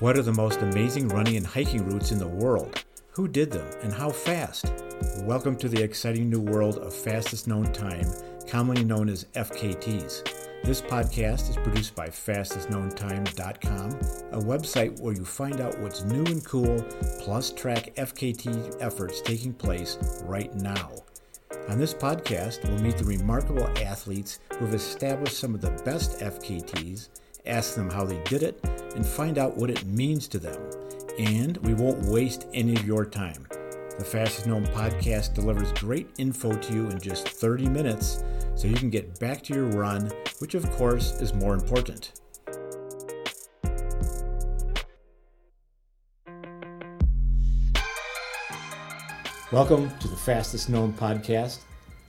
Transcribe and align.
What 0.00 0.16
are 0.16 0.22
the 0.22 0.32
most 0.32 0.60
amazing 0.62 1.08
running 1.08 1.36
and 1.36 1.44
hiking 1.44 1.84
routes 1.84 2.12
in 2.12 2.20
the 2.20 2.28
world? 2.28 2.84
Who 3.10 3.26
did 3.26 3.50
them 3.50 3.68
and 3.82 3.92
how 3.92 4.10
fast? 4.10 4.72
Welcome 5.22 5.56
to 5.56 5.68
the 5.68 5.82
exciting 5.82 6.30
new 6.30 6.38
world 6.38 6.78
of 6.78 6.94
fastest 6.94 7.48
known 7.48 7.72
time, 7.72 8.06
commonly 8.46 8.84
known 8.84 9.08
as 9.08 9.24
FKTs. 9.34 10.62
This 10.62 10.80
podcast 10.80 11.50
is 11.50 11.56
produced 11.56 11.96
by 11.96 12.10
fastestknowntime.com, 12.10 13.90
a 14.30 14.40
website 14.40 15.00
where 15.00 15.14
you 15.14 15.24
find 15.24 15.60
out 15.60 15.76
what's 15.80 16.04
new 16.04 16.24
and 16.26 16.44
cool, 16.44 16.80
plus 17.18 17.50
track 17.50 17.92
FKT 17.96 18.76
efforts 18.78 19.20
taking 19.20 19.52
place 19.52 19.98
right 20.22 20.54
now. 20.54 20.92
On 21.68 21.76
this 21.76 21.92
podcast, 21.92 22.64
we'll 22.68 22.80
meet 22.80 22.98
the 22.98 23.04
remarkable 23.04 23.66
athletes 23.78 24.38
who 24.52 24.66
have 24.66 24.74
established 24.74 25.38
some 25.38 25.56
of 25.56 25.60
the 25.60 25.72
best 25.84 26.20
FKTs 26.20 27.08
ask 27.48 27.74
them 27.74 27.90
how 27.90 28.04
they 28.04 28.22
did 28.24 28.42
it, 28.42 28.60
and 28.98 29.06
find 29.06 29.38
out 29.38 29.56
what 29.56 29.70
it 29.70 29.86
means 29.86 30.26
to 30.26 30.40
them. 30.40 30.60
And 31.20 31.56
we 31.58 31.72
won't 31.72 32.06
waste 32.06 32.48
any 32.52 32.74
of 32.74 32.84
your 32.84 33.06
time. 33.06 33.46
The 33.96 34.04
Fastest 34.04 34.48
Known 34.48 34.66
podcast 34.66 35.34
delivers 35.34 35.70
great 35.74 36.08
info 36.18 36.56
to 36.56 36.74
you 36.74 36.88
in 36.88 36.98
just 36.98 37.28
30 37.28 37.68
minutes 37.68 38.24
so 38.56 38.66
you 38.66 38.74
can 38.74 38.90
get 38.90 39.20
back 39.20 39.40
to 39.44 39.54
your 39.54 39.66
run, 39.66 40.10
which 40.40 40.56
of 40.56 40.68
course 40.72 41.12
is 41.20 41.32
more 41.32 41.54
important. 41.54 42.20
Welcome 49.52 49.96
to 50.00 50.08
the 50.08 50.16
Fastest 50.16 50.68
Known 50.68 50.92
podcast, 50.92 51.60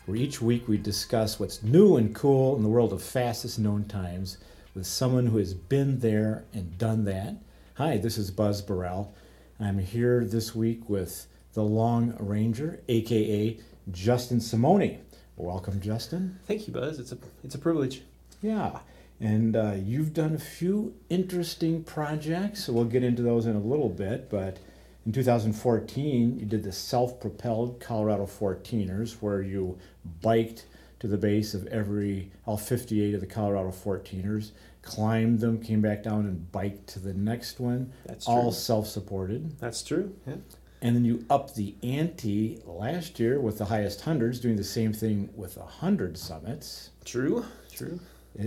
where 0.07 0.17
each 0.17 0.41
week 0.41 0.67
we 0.67 0.79
discuss 0.79 1.39
what's 1.39 1.61
new 1.61 1.97
and 1.97 2.15
cool 2.15 2.55
in 2.55 2.63
the 2.63 2.69
world 2.69 2.93
of 2.93 3.03
fastest 3.03 3.59
known 3.59 3.85
times 3.85 4.39
with 4.73 4.85
someone 4.85 5.27
who 5.27 5.37
has 5.37 5.53
been 5.53 5.99
there 5.99 6.43
and 6.53 6.77
done 6.77 7.05
that. 7.05 7.35
Hi, 7.75 7.97
this 7.97 8.17
is 8.17 8.31
Buzz 8.31 8.61
Burrell. 8.61 9.13
I'm 9.59 9.79
here 9.79 10.23
this 10.23 10.53
week 10.53 10.89
with 10.89 11.27
the 11.53 11.63
Long 11.63 12.15
Ranger, 12.19 12.79
aka 12.87 13.57
Justin 13.91 14.39
Simoni. 14.39 14.99
Welcome, 15.37 15.81
Justin. 15.81 16.39
Thank 16.45 16.67
you, 16.67 16.73
Buzz. 16.73 16.99
It's 16.99 17.11
a 17.11 17.17
it's 17.43 17.55
a 17.55 17.59
privilege. 17.59 18.03
Yeah, 18.41 18.79
and 19.19 19.55
uh, 19.55 19.75
you've 19.83 20.13
done 20.13 20.35
a 20.35 20.39
few 20.39 20.93
interesting 21.09 21.83
projects. 21.83 22.65
So 22.65 22.73
we'll 22.73 22.85
get 22.85 23.03
into 23.03 23.21
those 23.21 23.45
in 23.45 23.55
a 23.55 23.59
little 23.59 23.89
bit. 23.89 24.29
But 24.29 24.57
in 25.05 25.11
2014, 25.11 26.39
you 26.39 26.45
did 26.45 26.63
the 26.63 26.71
self-propelled 26.71 27.79
Colorado 27.79 28.25
14ers, 28.25 29.13
where 29.21 29.41
you 29.41 29.77
biked 30.21 30.65
to 30.99 31.07
the 31.07 31.17
base 31.17 31.53
of 31.53 31.65
every 31.67 32.31
all 32.45 32.57
58 32.57 33.15
of 33.15 33.21
the 33.21 33.27
Colorado 33.27 33.69
14ers, 33.71 34.51
climbed 34.81 35.39
them, 35.39 35.61
came 35.61 35.81
back 35.81 36.03
down 36.03 36.25
and 36.25 36.51
biked 36.51 36.87
to 36.87 36.99
the 36.99 37.13
next 37.13 37.59
one. 37.59 37.91
That's 38.05 38.25
true. 38.25 38.33
all 38.33 38.51
self-supported. 38.51 39.59
That's 39.59 39.83
true. 39.83 40.15
Yeah. 40.27 40.35
And 40.81 40.95
then 40.95 41.03
you 41.03 41.25
upped 41.29 41.55
the 41.55 41.75
ante 41.83 42.61
last 42.65 43.19
year 43.19 43.39
with 43.39 43.57
the 43.57 43.65
highest 43.65 44.01
hundreds, 44.01 44.39
doing 44.39 44.55
the 44.55 44.63
same 44.63 44.93
thing 44.93 45.29
with 45.35 45.57
a 45.57 45.65
hundred 45.65 46.17
summits. 46.17 46.91
True. 47.03 47.45
True. 47.71 47.99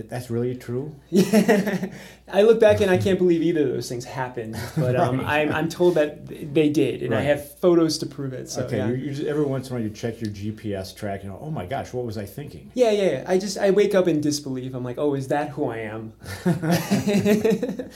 That's 0.09 0.29
really 0.31 0.55
true. 0.55 0.95
Yeah. 1.09 1.91
I 2.33 2.41
look 2.41 2.59
back 2.59 2.81
and 2.81 2.89
I 2.89 2.97
can't 2.97 3.19
believe 3.19 3.43
either 3.43 3.61
of 3.61 3.69
those 3.69 3.87
things 3.87 4.05
happened, 4.05 4.57
but 4.75 4.95
um, 4.95 5.19
Right. 5.19 5.47
I'm, 5.47 5.51
I'm 5.53 5.69
told 5.69 5.95
that 5.95 6.25
they 6.53 6.69
did, 6.69 7.03
and 7.03 7.13
I 7.13 7.21
have 7.21 7.59
photos 7.59 7.99
to 7.99 8.07
prove 8.07 8.33
it. 8.33 8.49
So 8.49 8.63
okay, 8.63 8.77
yeah. 8.77 8.89
you 8.89 9.11
just, 9.11 9.23
every 9.27 9.43
once 9.45 9.67
in 9.69 9.73
a 9.73 9.79
while 9.79 9.87
you 9.87 9.93
check 9.93 10.19
your 10.19 10.31
GPS 10.31 10.95
track 10.95 11.21
and 11.21 11.25
you 11.25 11.29
know, 11.31 11.39
oh 11.41 11.51
my 11.51 11.65
gosh, 11.67 11.93
what 11.93 12.05
was 12.05 12.17
I 12.17 12.25
thinking? 12.25 12.71
yeah, 12.73 12.89
yeah, 12.91 13.11
yeah. 13.11 13.23
I 13.27 13.37
just 13.37 13.57
I 13.59 13.69
wake 13.71 13.93
up 13.93 14.07
in 14.07 14.19
disbelief. 14.19 14.73
I'm 14.73 14.83
like, 14.83 14.97
oh, 14.97 15.13
is 15.13 15.27
that 15.27 15.49
who 15.49 15.69
I 15.69 15.77
am? 15.79 16.13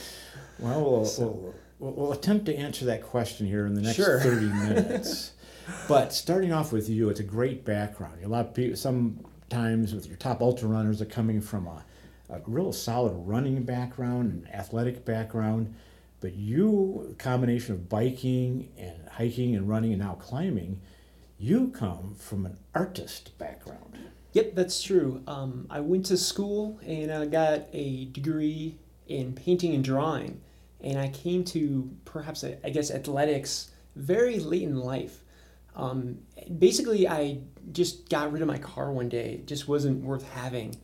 Well, 0.60 0.82
we'll, 0.84 1.04
So- 1.04 1.54
we'll, 1.78 1.92
we'll 1.92 2.12
attempt 2.12 2.46
to 2.46 2.56
answer 2.56 2.84
that 2.86 3.02
question 3.02 3.46
here 3.46 3.64
in 3.66 3.74
the 3.74 3.80
next 3.80 3.96
Sure. 3.96 4.20
30 4.20 4.46
minutes. 4.46 5.32
but 5.86 6.12
starting 6.12 6.52
off 6.52 6.72
with 6.72 6.88
you, 6.88 7.08
it's 7.10 7.20
a 7.20 7.24
great 7.24 7.64
background. 7.64 8.18
A 8.24 8.28
lot 8.28 8.46
of 8.46 8.54
people, 8.54 8.76
sometimes 9.50 9.94
with 9.94 10.06
your 10.06 10.16
top 10.16 10.40
ultra 10.42 10.68
runners, 10.68 11.00
are 11.00 11.06
coming 11.06 11.40
from 11.40 11.66
a, 11.66 11.84
a 12.30 12.40
real 12.46 12.72
solid 12.72 13.14
running 13.26 13.62
background 13.62 14.32
and 14.32 14.54
athletic 14.54 15.04
background. 15.04 15.74
But 16.20 16.34
you, 16.34 17.14
combination 17.18 17.74
of 17.74 17.88
biking 17.88 18.70
and 18.76 19.08
hiking 19.08 19.54
and 19.54 19.68
running 19.68 19.92
and 19.92 20.02
now 20.02 20.14
climbing, 20.14 20.80
you 21.38 21.68
come 21.68 22.16
from 22.18 22.44
an 22.44 22.58
artist 22.74 23.38
background. 23.38 23.96
Yep, 24.32 24.54
that's 24.54 24.82
true. 24.82 25.22
Um, 25.26 25.66
I 25.70 25.80
went 25.80 26.06
to 26.06 26.16
school 26.16 26.78
and 26.84 27.12
I 27.12 27.24
got 27.26 27.68
a 27.72 28.06
degree 28.06 28.76
in 29.06 29.32
painting 29.32 29.74
and 29.74 29.82
drawing, 29.82 30.40
and 30.82 30.98
I 30.98 31.08
came 31.08 31.44
to 31.44 31.90
perhaps 32.04 32.44
I 32.44 32.68
guess 32.68 32.90
athletics 32.90 33.70
very 33.96 34.38
late 34.38 34.64
in 34.64 34.76
life. 34.76 35.22
Um, 35.78 36.18
basically, 36.58 37.08
I 37.08 37.38
just 37.72 38.10
got 38.10 38.32
rid 38.32 38.42
of 38.42 38.48
my 38.48 38.58
car 38.58 38.92
one 38.92 39.08
day; 39.08 39.34
it 39.34 39.46
just 39.46 39.66
wasn't 39.66 40.04
worth 40.04 40.28
having, 40.32 40.76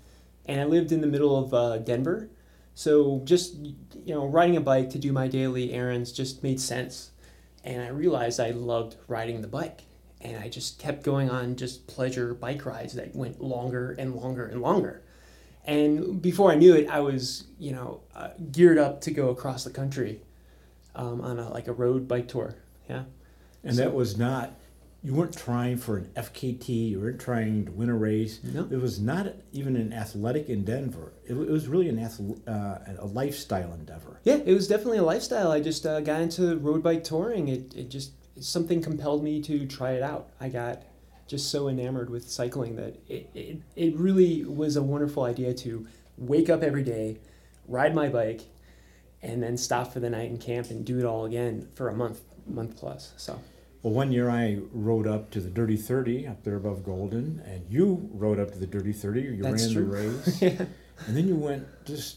and 0.47 0.61
I 0.61 0.65
lived 0.65 0.93
in 0.93 1.03
the 1.03 1.07
middle 1.07 1.37
of 1.37 1.53
uh, 1.53 1.79
Denver, 1.79 2.31
so 2.75 3.21
just 3.25 3.57
you 3.57 4.15
know 4.15 4.25
riding 4.25 4.57
a 4.57 4.63
bike 4.63 4.89
to 4.91 4.99
do 4.99 5.13
my 5.13 5.29
daily 5.29 5.73
errands 5.73 6.13
just 6.13 6.43
made 6.43 6.61
sense, 6.61 7.11
and 7.65 7.83
I 7.83 7.89
realized 7.89 8.41
I 8.41 8.51
loved 8.53 8.97
riding 9.09 9.43
the 9.43 9.49
bike 9.49 9.83
and 10.25 10.39
I 10.39 10.49
just 10.49 10.79
kept 10.79 11.03
going 11.03 11.31
on 11.31 11.55
just 11.55 11.87
pleasure 11.87 12.35
bike 12.35 12.65
rides 12.65 12.95
that 12.95 13.15
went 13.15 13.43
longer 13.43 13.95
and 13.99 14.17
longer 14.17 14.47
and 14.47 14.63
longer. 14.63 15.03
And 15.67 16.21
before 16.21 16.51
I 16.51 16.55
knew 16.57 16.75
it, 16.75 16.89
I 16.89 17.01
was 17.01 17.45
you 17.59 17.73
know 17.73 18.01
uh, 18.15 18.31
geared 18.51 18.79
up 18.79 19.03
to 19.03 19.11
go 19.11 19.29
across 19.29 19.65
the 19.65 19.71
country 19.71 20.23
um, 20.95 21.21
on 21.21 21.39
a, 21.39 21.51
like 21.51 21.69
a 21.69 21.73
road 21.73 22.09
bike 22.09 22.29
tour. 22.29 22.57
Yeah. 22.89 23.05
And 23.63 23.79
that 23.79 23.95
was 23.95 24.19
not, 24.19 24.53
you 25.05 25.13
weren't 25.13 25.37
trying 25.37 25.77
for 25.77 25.99
an 25.99 26.11
FKT, 26.17 26.91
you 26.91 26.99
weren't 26.99 27.21
trying 27.21 27.67
to 27.67 27.73
win 27.73 27.91
a 27.91 27.95
race. 27.95 28.41
No. 28.43 28.67
It 28.71 28.81
was 28.81 28.99
not 28.99 29.35
even 29.53 29.77
an 29.77 29.93
athletic 29.93 30.49
endeavor. 30.49 31.13
It, 31.27 31.35
it 31.35 31.51
was 31.51 31.69
really 31.69 31.91
an 31.91 31.99
uh, 31.99 32.97
a 32.99 33.05
lifestyle 33.05 33.75
endeavor. 33.75 34.19
Yeah, 34.25 34.39
it 34.47 34.55
was 34.55 34.67
definitely 34.67 34.99
a 34.99 35.05
lifestyle. 35.05 35.53
I 35.53 35.61
just 35.61 35.85
uh, 35.85 36.01
got 36.01 36.23
into 36.23 36.57
road 36.57 36.83
bike 36.83 37.05
touring. 37.05 37.49
It, 37.49 37.75
it 37.75 37.91
just 37.91 38.13
something 38.43 38.81
compelled 38.81 39.23
me 39.23 39.43
to 39.43 39.67
try 39.67 39.93
it 39.93 40.03
out. 40.03 40.31
I 40.41 40.49
got 40.49 40.83
just 41.27 41.51
so 41.51 41.69
enamored 41.69 42.09
with 42.09 42.29
cycling 42.29 42.77
that 42.77 42.97
it, 43.07 43.29
it, 43.35 43.59
it 43.77 43.97
really 43.97 44.45
was 44.45 44.77
a 44.77 44.83
wonderful 44.83 45.25
idea 45.25 45.53
to 45.53 45.87
wake 46.17 46.49
up 46.49 46.63
every 46.63 46.83
day, 46.83 47.19
ride 47.69 47.95
my 47.95 48.09
bike, 48.09 48.41
and 49.23 49.43
then 49.43 49.59
stop 49.59 49.93
for 49.93 50.01
the 50.01 50.09
night 50.09 50.31
and 50.31 50.41
camp 50.41 50.71
and 50.71 50.83
do 50.85 50.99
it 50.99 51.05
all 51.05 51.27
again 51.27 51.69
for 51.75 51.91
a 51.91 51.95
month, 51.95 52.23
month 52.47 52.77
plus. 52.77 53.13
So 53.19 53.39
Well, 53.85 53.93
one 53.93 54.13
year 54.13 54.31
I 54.31 54.61
rode 54.73 55.07
up 55.07 55.31
to 55.33 55.41
the 55.41 55.51
Dirty 55.51 55.77
30 55.77 56.27
up 56.27 56.43
there 56.43 56.57
above 56.57 56.83
Golden, 56.83 57.43
and 57.45 57.67
you 57.69 58.09
rode 58.15 58.41
up 58.41 58.51
to 58.53 58.59
the 58.59 58.67
Dirty 58.67 58.95
30. 58.95 59.21
You 59.21 59.43
That's 59.43 59.67
ran 59.67 59.75
true. 59.75 59.85
the 59.85 59.91
race. 59.91 60.43
yeah, 60.43 60.67
and 61.07 61.15
then 61.15 61.29
you 61.29 61.37
went, 61.37 61.67
just 61.85 62.17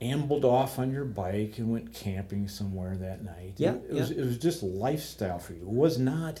ambled 0.00 0.44
off 0.44 0.78
on 0.78 0.92
your 0.92 1.04
bike 1.04 1.58
and 1.58 1.72
went 1.72 1.92
camping 1.92 2.46
somewhere 2.46 2.96
that 2.98 3.24
night. 3.24 3.54
Yeah, 3.56 3.74
It, 3.90 3.94
was, 3.94 4.12
it 4.12 4.20
was 4.20 4.38
just 4.38 4.62
lifestyle 4.62 5.40
for 5.40 5.54
you. 5.54 5.62
It 5.62 5.66
was 5.66 5.98
not, 5.98 6.40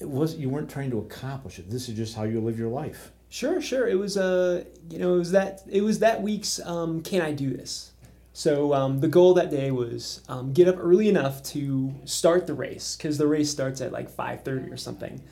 it 0.00 0.08
was, 0.08 0.34
you 0.34 0.48
weren't 0.48 0.68
trying 0.68 0.90
to 0.90 0.98
accomplish 0.98 1.60
it. 1.60 1.70
This 1.70 1.88
is 1.88 1.94
just 1.94 2.16
how 2.16 2.24
you 2.24 2.40
live 2.40 2.58
your 2.58 2.70
life. 2.70 3.12
Sure, 3.28 3.62
sure. 3.62 3.86
It 3.86 3.94
was 3.94 4.16
uh, 4.16 4.64
you 4.90 4.98
know, 4.98 5.14
it 5.14 5.18
was 5.18 5.30
that 5.30 5.62
it 5.68 5.82
was 5.82 6.00
that 6.00 6.22
week's 6.22 6.60
um, 6.60 7.00
can 7.00 7.20
I 7.20 7.32
do 7.32 7.50
this? 7.50 7.92
So 8.36 8.74
um, 8.74 8.98
the 8.98 9.06
goal 9.06 9.32
that 9.34 9.50
day 9.50 9.70
was 9.70 10.20
um, 10.28 10.52
get 10.52 10.66
up 10.66 10.74
early 10.78 11.08
enough 11.08 11.40
to 11.44 11.94
start 12.04 12.48
the 12.48 12.52
race 12.54 12.96
because 12.96 13.16
the 13.16 13.28
race 13.28 13.48
starts 13.48 13.80
at 13.80 13.92
like 13.92 14.10
five 14.10 14.42
thirty 14.42 14.68
or 14.70 14.76
something, 14.76 15.22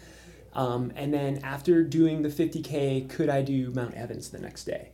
um, 0.54 0.92
and 0.94 1.12
then 1.12 1.40
after 1.42 1.82
doing 1.82 2.22
the 2.22 2.30
fifty 2.30 2.62
k, 2.62 3.00
could 3.08 3.28
I 3.28 3.42
do 3.42 3.72
Mount 3.72 3.94
Evans 3.94 4.30
the 4.30 4.38
next 4.38 4.64
day? 4.64 4.90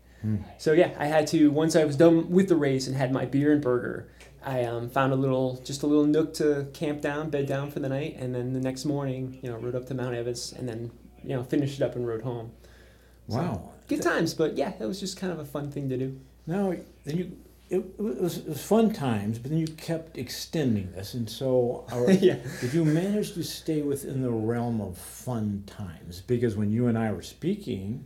So 0.57 0.73
yeah, 0.73 0.95
I 0.99 1.05
had 1.05 1.27
to 1.29 1.51
once 1.51 1.77
I 1.77 1.85
was 1.85 1.97
done 1.97 2.31
with 2.31 2.49
the 2.49 2.57
race 2.57 2.87
and 2.89 2.97
had 2.97 3.13
my 3.13 3.27
beer 3.27 3.53
and 3.53 3.63
burger. 3.63 4.09
I 4.43 4.65
um, 4.65 4.89
found 4.89 5.13
a 5.13 5.17
little, 5.17 5.61
just 5.63 5.83
a 5.83 5.87
little 5.87 6.07
nook 6.07 6.33
to 6.35 6.69
camp 6.73 7.03
down, 7.03 7.29
bed 7.29 7.47
down 7.47 7.71
for 7.71 7.81
the 7.81 7.89
night, 7.89 8.17
and 8.19 8.35
then 8.35 8.53
the 8.55 8.61
next 8.61 8.85
morning, 8.87 9.39
you 9.43 9.51
know, 9.51 9.59
rode 9.59 9.75
up 9.75 9.87
to 9.89 9.95
Mount 9.95 10.15
Evans, 10.15 10.55
and 10.57 10.67
then 10.67 10.91
you 11.23 11.37
know 11.37 11.45
finished 11.45 11.81
it 11.81 11.85
up 11.85 11.95
and 11.95 12.07
rode 12.07 12.23
home. 12.23 12.53
So, 13.29 13.37
Wow. 13.37 13.71
Good 13.87 14.01
times, 14.03 14.33
but 14.35 14.57
yeah, 14.57 14.73
it 14.81 14.87
was 14.87 14.99
just 14.99 15.19
kind 15.19 15.33
of 15.33 15.39
a 15.39 15.45
fun 15.45 15.71
thing 15.71 15.91
to 15.91 15.97
do. 15.99 16.19
Now, 16.47 16.75
then 17.05 17.17
you, 17.19 17.37
it, 17.71 17.79
it, 17.79 17.99
was, 17.99 18.39
it 18.39 18.49
was 18.49 18.63
fun 18.63 18.93
times, 18.93 19.39
but 19.39 19.51
then 19.51 19.61
you 19.61 19.67
kept 19.67 20.17
extending 20.19 20.91
this, 20.93 21.15
and 21.15 21.29
so 21.29 21.85
our, 21.93 22.11
yeah. 22.11 22.37
did 22.61 22.73
you 22.73 22.85
manage 22.85 23.35
to 23.35 23.43
stay 23.45 23.83
within 23.83 24.23
the 24.23 24.31
realm 24.31 24.81
of 24.81 24.97
fun 24.97 25.65
times? 25.67 26.21
Because 26.21 26.57
when 26.57 26.71
you 26.71 26.87
and 26.87 26.97
I 26.99 27.13
were 27.13 27.23
speaking 27.23 28.05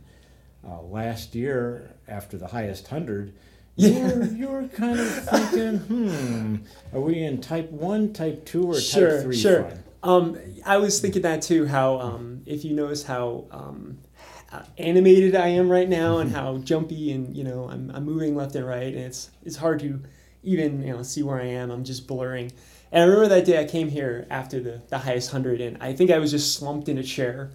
uh, 0.67 0.81
last 0.81 1.35
year 1.35 1.95
after 2.07 2.37
the 2.37 2.47
highest 2.47 2.87
hundred, 2.87 3.33
you, 3.75 3.89
Yeah. 3.93 4.13
were, 4.15 4.25
you 4.25 4.47
were 4.49 4.67
kind 4.67 4.99
of 4.99 5.07
thinking, 5.29 5.77
hmm, 5.79 6.55
are 6.95 7.01
we 7.01 7.23
in 7.23 7.41
type 7.41 7.71
one, 7.71 8.13
type 8.13 8.45
two, 8.45 8.65
or 8.71 8.79
Sure, 8.79 9.11
type 9.17 9.23
three 9.23 9.35
sure. 9.37 9.63
fun? 9.63 9.82
Um, 10.03 10.37
I 10.65 10.77
was 10.77 10.99
thinking 10.99 11.21
that 11.21 11.41
too. 11.41 11.65
How 11.65 11.99
um, 11.99 12.43
if 12.45 12.65
you 12.65 12.75
notice 12.75 13.03
how 13.03 13.45
um, 13.51 13.99
animated 14.77 15.35
I 15.35 15.47
am 15.47 15.69
right 15.69 15.87
now, 15.87 16.19
and 16.19 16.31
how 16.31 16.57
jumpy, 16.57 17.11
and 17.11 17.35
you 17.35 17.43
know, 17.43 17.69
I'm, 17.69 17.89
I'm 17.91 18.03
moving 18.03 18.35
left 18.35 18.55
and 18.55 18.67
right, 18.67 18.93
and 18.93 19.03
it's 19.05 19.31
it's 19.43 19.55
hard 19.55 19.79
to 19.79 20.01
even 20.43 20.83
you 20.83 20.93
know 20.93 21.03
see 21.03 21.23
where 21.23 21.39
I 21.39 21.45
am. 21.45 21.71
I'm 21.71 21.85
just 21.85 22.05
blurring. 22.05 22.51
And 22.91 23.01
I 23.01 23.05
remember 23.05 23.29
that 23.29 23.45
day 23.45 23.59
I 23.59 23.65
came 23.65 23.89
here 23.89 24.27
after 24.29 24.59
the, 24.59 24.81
the 24.89 24.99
highest 24.99 25.31
hundred, 25.31 25.61
and 25.61 25.81
I 25.81 25.93
think 25.93 26.11
I 26.11 26.19
was 26.19 26.31
just 26.31 26.53
slumped 26.53 26.89
in 26.89 26.97
a 26.97 27.03
chair. 27.03 27.51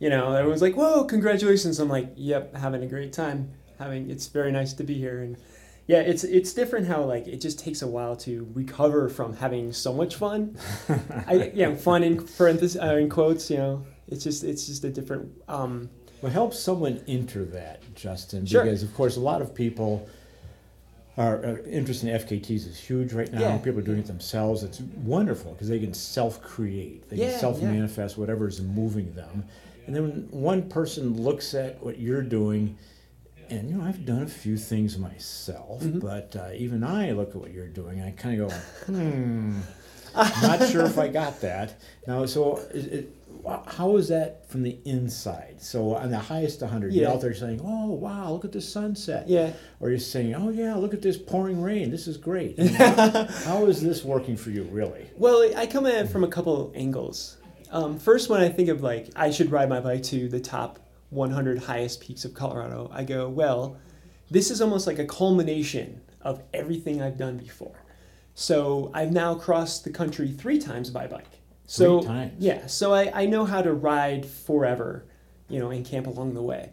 You 0.00 0.10
know, 0.10 0.32
everyone's 0.32 0.62
like, 0.62 0.74
"Whoa, 0.74 1.04
congratulations!" 1.04 1.78
I'm 1.78 1.88
like, 1.88 2.12
"Yep, 2.16 2.56
having 2.56 2.82
a 2.82 2.86
great 2.86 3.12
time. 3.12 3.50
Having 3.78 4.10
it's 4.10 4.26
very 4.26 4.50
nice 4.50 4.72
to 4.74 4.84
be 4.84 4.94
here." 4.94 5.20
And 5.22 5.36
yeah, 5.86 6.00
it's 6.00 6.24
it's 6.24 6.52
different 6.54 6.86
how 6.86 7.02
like 7.04 7.26
it 7.26 7.40
just 7.40 7.58
takes 7.58 7.82
a 7.82 7.86
while 7.86 8.16
to 8.16 8.48
recover 8.54 9.08
from 9.08 9.36
having 9.36 9.72
so 9.72 9.92
much 9.92 10.16
fun. 10.16 10.56
I 11.26 11.50
yeah, 11.54 11.74
fun 11.74 12.02
in 12.02 12.24
parentheses 12.26 12.80
uh, 12.80 12.96
in 12.96 13.08
quotes. 13.10 13.50
You 13.50 13.58
know, 13.58 13.86
it's 14.08 14.24
just 14.24 14.44
it's 14.44 14.66
just 14.66 14.84
a 14.84 14.90
different. 14.90 15.30
Um, 15.48 15.90
Well, 16.22 16.32
help 16.32 16.54
someone 16.54 17.02
enter 17.06 17.44
that, 17.46 17.82
Justin, 17.94 18.46
Sure. 18.46 18.64
because 18.64 18.82
of 18.82 18.94
course 18.94 19.16
a 19.16 19.20
lot 19.20 19.42
of 19.42 19.54
people 19.54 20.08
are, 21.16 21.36
are 21.44 21.58
interest 21.66 22.02
in 22.02 22.08
FKTs 22.08 22.66
is 22.66 22.78
huge 22.78 23.12
right 23.12 23.30
now. 23.32 23.40
Yeah. 23.40 23.58
People 23.58 23.80
are 23.80 23.82
doing 23.82 23.98
it 24.00 24.06
themselves. 24.06 24.62
It's 24.64 24.80
wonderful 24.80 25.52
because 25.52 25.68
they 25.68 25.78
can 25.78 25.94
self-create. 25.94 27.08
They 27.10 27.16
Yeah, 27.18 27.30
can 27.30 27.40
self-manifest 27.40 28.18
whatever 28.18 28.48
is 28.48 28.60
moving 28.60 29.12
them. 29.14 29.44
And 29.86 29.94
then 29.94 30.02
when 30.04 30.28
one 30.30 30.68
person 30.68 31.22
looks 31.22 31.54
at 31.54 31.80
what 31.84 31.98
you're 32.00 32.22
doing, 32.22 32.76
and 33.50 33.70
you 33.70 33.76
know 33.76 33.84
I've 33.84 34.04
done 34.04 34.22
a 34.22 34.26
few 34.26 34.56
things 34.56 34.98
myself, 34.98 35.82
Mm-hmm. 35.82 35.98
but 36.00 36.34
uh, 36.36 36.50
even 36.54 36.82
I 36.84 37.12
look 37.12 37.30
at 37.30 37.36
what 37.36 37.52
you're 37.52 37.68
doing, 37.68 37.98
and 38.00 38.08
I 38.08 38.12
kind 38.12 38.40
of 38.40 38.48
go, 38.50 38.54
hmm, 38.86 39.60
not 40.14 40.68
sure 40.68 40.84
if 40.86 40.98
I 40.98 41.08
got 41.08 41.40
that. 41.40 41.74
Now, 42.06 42.24
so 42.26 42.58
is 42.72 42.86
it, 42.86 43.10
how 43.66 43.96
is 43.96 44.08
that 44.08 44.48
from 44.48 44.62
the 44.62 44.78
inside? 44.84 45.56
So 45.60 45.94
on 45.96 46.10
the 46.10 46.18
highest 46.18 46.60
100, 46.60 46.92
you're 46.94 47.10
out 47.10 47.20
there 47.20 47.34
saying, 47.34 47.60
"Oh 47.64 47.90
wow, 47.92 48.30
look 48.32 48.44
at 48.44 48.52
the 48.52 48.60
sunset," 48.60 49.28
yeah. 49.28 49.52
or 49.80 49.90
you're 49.90 49.98
saying, 49.98 50.34
"Oh 50.34 50.50
yeah, 50.50 50.74
look 50.76 50.94
at 50.94 51.02
this 51.02 51.16
pouring 51.18 51.60
rain. 51.60 51.90
This 51.90 52.06
is 52.06 52.16
great." 52.16 52.58
How- 52.58 53.24
how 53.44 53.66
is 53.66 53.82
this 53.82 54.04
working 54.04 54.36
for 54.36 54.50
you, 54.50 54.62
really? 54.64 55.06
Well, 55.16 55.50
I 55.56 55.66
come 55.66 55.86
at 55.86 55.94
it 56.06 56.08
from 56.10 56.24
a 56.24 56.28
couple 56.28 56.72
angles. 56.74 57.36
Um, 57.70 57.98
first, 57.98 58.30
when 58.30 58.40
I 58.40 58.48
think 58.50 58.68
of 58.68 58.82
like 58.82 59.08
I 59.16 59.30
should 59.32 59.50
ride 59.50 59.68
my 59.68 59.80
bike 59.80 60.04
to 60.04 60.28
the 60.28 60.38
top 60.40 60.78
100 61.14 61.58
highest 61.58 62.00
peaks 62.00 62.24
of 62.24 62.34
Colorado, 62.34 62.90
I 62.92 63.04
go, 63.04 63.28
well, 63.28 63.78
this 64.30 64.50
is 64.50 64.60
almost 64.60 64.86
like 64.86 64.98
a 64.98 65.06
culmination 65.06 66.00
of 66.20 66.42
everything 66.52 67.00
I've 67.00 67.18
done 67.18 67.36
before. 67.36 67.84
So 68.34 68.90
I've 68.94 69.12
now 69.12 69.34
crossed 69.34 69.84
the 69.84 69.90
country 69.90 70.30
three 70.32 70.58
times 70.58 70.90
by 70.90 71.06
bike. 71.06 71.40
So 71.66 72.00
Three 72.00 72.08
times? 72.08 72.32
yeah, 72.38 72.66
so 72.66 72.92
I, 72.92 73.22
I 73.22 73.26
know 73.26 73.44
how 73.44 73.62
to 73.62 73.72
ride 73.72 74.26
forever, 74.26 75.06
you 75.48 75.58
know, 75.60 75.70
and 75.70 75.84
camp 75.86 76.06
along 76.06 76.34
the 76.34 76.42
way. 76.42 76.70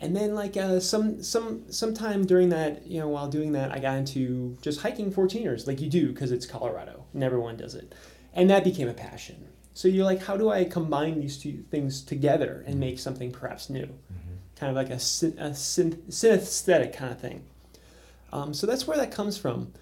And 0.00 0.16
then 0.16 0.34
like 0.34 0.56
uh, 0.56 0.80
some 0.80 1.22
some 1.22 1.70
sometime 1.70 2.24
during 2.26 2.48
that, 2.48 2.86
you 2.86 2.98
know, 2.98 3.08
while 3.08 3.28
doing 3.28 3.52
that, 3.52 3.70
I 3.72 3.78
got 3.78 3.98
into 3.98 4.56
just 4.60 4.80
hiking 4.80 5.12
14ers 5.12 5.66
like 5.66 5.80
you 5.80 5.88
do 5.88 6.08
because 6.08 6.32
it's 6.32 6.46
Colorado 6.46 7.04
and 7.14 7.22
everyone 7.22 7.56
does 7.56 7.74
it, 7.76 7.94
and 8.34 8.50
that 8.50 8.64
became 8.64 8.88
a 8.88 8.94
passion. 8.94 9.48
So 9.74 9.88
you're 9.88 10.04
like, 10.04 10.22
how 10.22 10.36
do 10.36 10.50
I 10.50 10.64
combine 10.64 11.20
these 11.20 11.38
two 11.38 11.64
things 11.70 12.02
together 12.02 12.62
and 12.66 12.78
make 12.78 12.98
something 12.98 13.32
perhaps 13.32 13.70
new, 13.70 13.88
kind 14.56 14.70
of 14.70 14.76
like 14.76 14.90
a, 14.90 14.98
syn- 14.98 15.38
a 15.38 15.54
syn- 15.54 16.02
synesthetic 16.08 16.94
kind 16.94 17.10
of 17.10 17.20
thing. 17.20 17.44
Um, 18.32 18.54
so 18.54 18.66
that's 18.66 18.86
where 18.86 18.96
that 18.96 19.10
comes 19.10 19.38
from. 19.38 19.72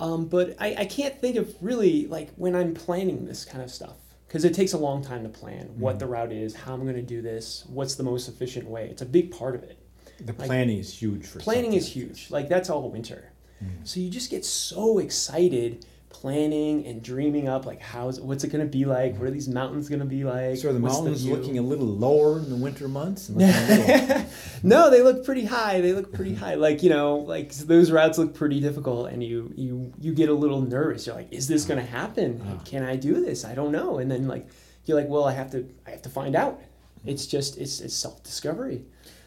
Um, 0.00 0.26
but 0.26 0.56
I, 0.60 0.74
I 0.78 0.84
can't 0.84 1.20
think 1.20 1.36
of 1.36 1.54
really 1.60 2.06
like 2.06 2.30
when 2.36 2.54
I'm 2.54 2.74
planning 2.74 3.26
this 3.26 3.44
kind 3.44 3.62
of 3.62 3.70
stuff 3.70 3.96
because 4.26 4.44
it 4.44 4.54
takes 4.54 4.72
a 4.72 4.78
long 4.78 5.02
time 5.02 5.22
to 5.22 5.28
plan 5.28 5.70
what 5.78 5.98
the 5.98 6.06
route 6.06 6.32
is, 6.32 6.54
how 6.54 6.74
I'm 6.74 6.82
going 6.82 6.94
to 6.94 7.02
do 7.02 7.22
this, 7.22 7.64
what's 7.68 7.94
the 7.94 8.02
most 8.04 8.28
efficient 8.28 8.68
way. 8.68 8.88
It's 8.88 9.02
a 9.02 9.06
big 9.06 9.30
part 9.30 9.54
of 9.54 9.62
it. 9.64 9.78
The 10.20 10.32
planning 10.32 10.78
is 10.78 10.92
huge 10.92 11.26
for 11.26 11.38
Planning 11.40 11.74
is 11.74 11.90
huge. 11.90 12.30
Like 12.30 12.48
that's 12.48 12.70
all 12.70 12.90
winter. 12.90 13.32
Mm. 13.62 13.86
So 13.86 14.00
you 14.00 14.10
just 14.10 14.30
get 14.30 14.44
so 14.44 14.98
excited 14.98 15.86
planning 16.10 16.86
and 16.86 17.02
dreaming 17.02 17.48
up 17.48 17.66
like 17.66 17.80
how's 17.80 18.20
what's 18.20 18.42
it 18.42 18.48
going 18.48 18.64
to 18.64 18.70
be 18.70 18.84
like? 18.84 19.16
What 19.16 19.28
are 19.28 19.30
these 19.30 19.48
mountains 19.48 19.88
going 19.88 20.00
to 20.00 20.06
be 20.06 20.24
like? 20.24 20.56
So 20.56 20.70
are 20.70 20.72
the 20.72 20.80
What's 20.80 20.94
mountains 20.94 21.22
view? 21.22 21.34
looking 21.36 21.58
a 21.58 21.62
little 21.62 21.86
lower 21.86 22.38
in 22.38 22.48
the 22.48 22.56
winter 22.56 22.88
months? 22.88 23.30
Little, 23.38 24.24
no, 24.62 24.90
they 24.90 25.02
look 25.02 25.24
pretty 25.24 25.44
high. 25.44 25.80
They 25.80 25.92
look 25.92 26.12
pretty 26.12 26.34
high. 26.34 26.54
Like 26.54 26.82
you 26.82 26.90
know, 26.90 27.18
like 27.18 27.52
those 27.52 27.90
routes 27.90 28.18
look 28.18 28.34
pretty 28.34 28.60
difficult, 28.60 29.10
and 29.10 29.22
you 29.22 29.52
you 29.56 29.92
you 30.00 30.14
get 30.14 30.28
a 30.28 30.34
little 30.34 30.60
nervous. 30.60 31.06
You're 31.06 31.16
like, 31.16 31.32
is 31.32 31.46
this 31.46 31.64
going 31.64 31.78
to 31.78 31.84
uh-huh. 31.86 31.98
happen? 31.98 32.38
Like, 32.38 32.48
uh-huh. 32.48 32.64
Can 32.64 32.82
I 32.84 32.96
do 32.96 33.24
this? 33.24 33.44
I 33.44 33.54
don't 33.54 33.72
know. 33.72 33.98
And 33.98 34.10
then 34.10 34.26
like 34.26 34.48
you're 34.86 34.98
like, 34.98 35.08
well, 35.08 35.24
I 35.24 35.32
have 35.32 35.50
to 35.52 35.68
I 35.86 35.90
have 35.90 36.02
to 36.02 36.08
find 36.08 36.34
out. 36.34 36.58
Mm-hmm. 36.60 37.10
It's 37.10 37.26
just 37.26 37.58
it's 37.58 37.80
it's 37.80 37.94
self 37.94 38.22
discovery. 38.22 38.84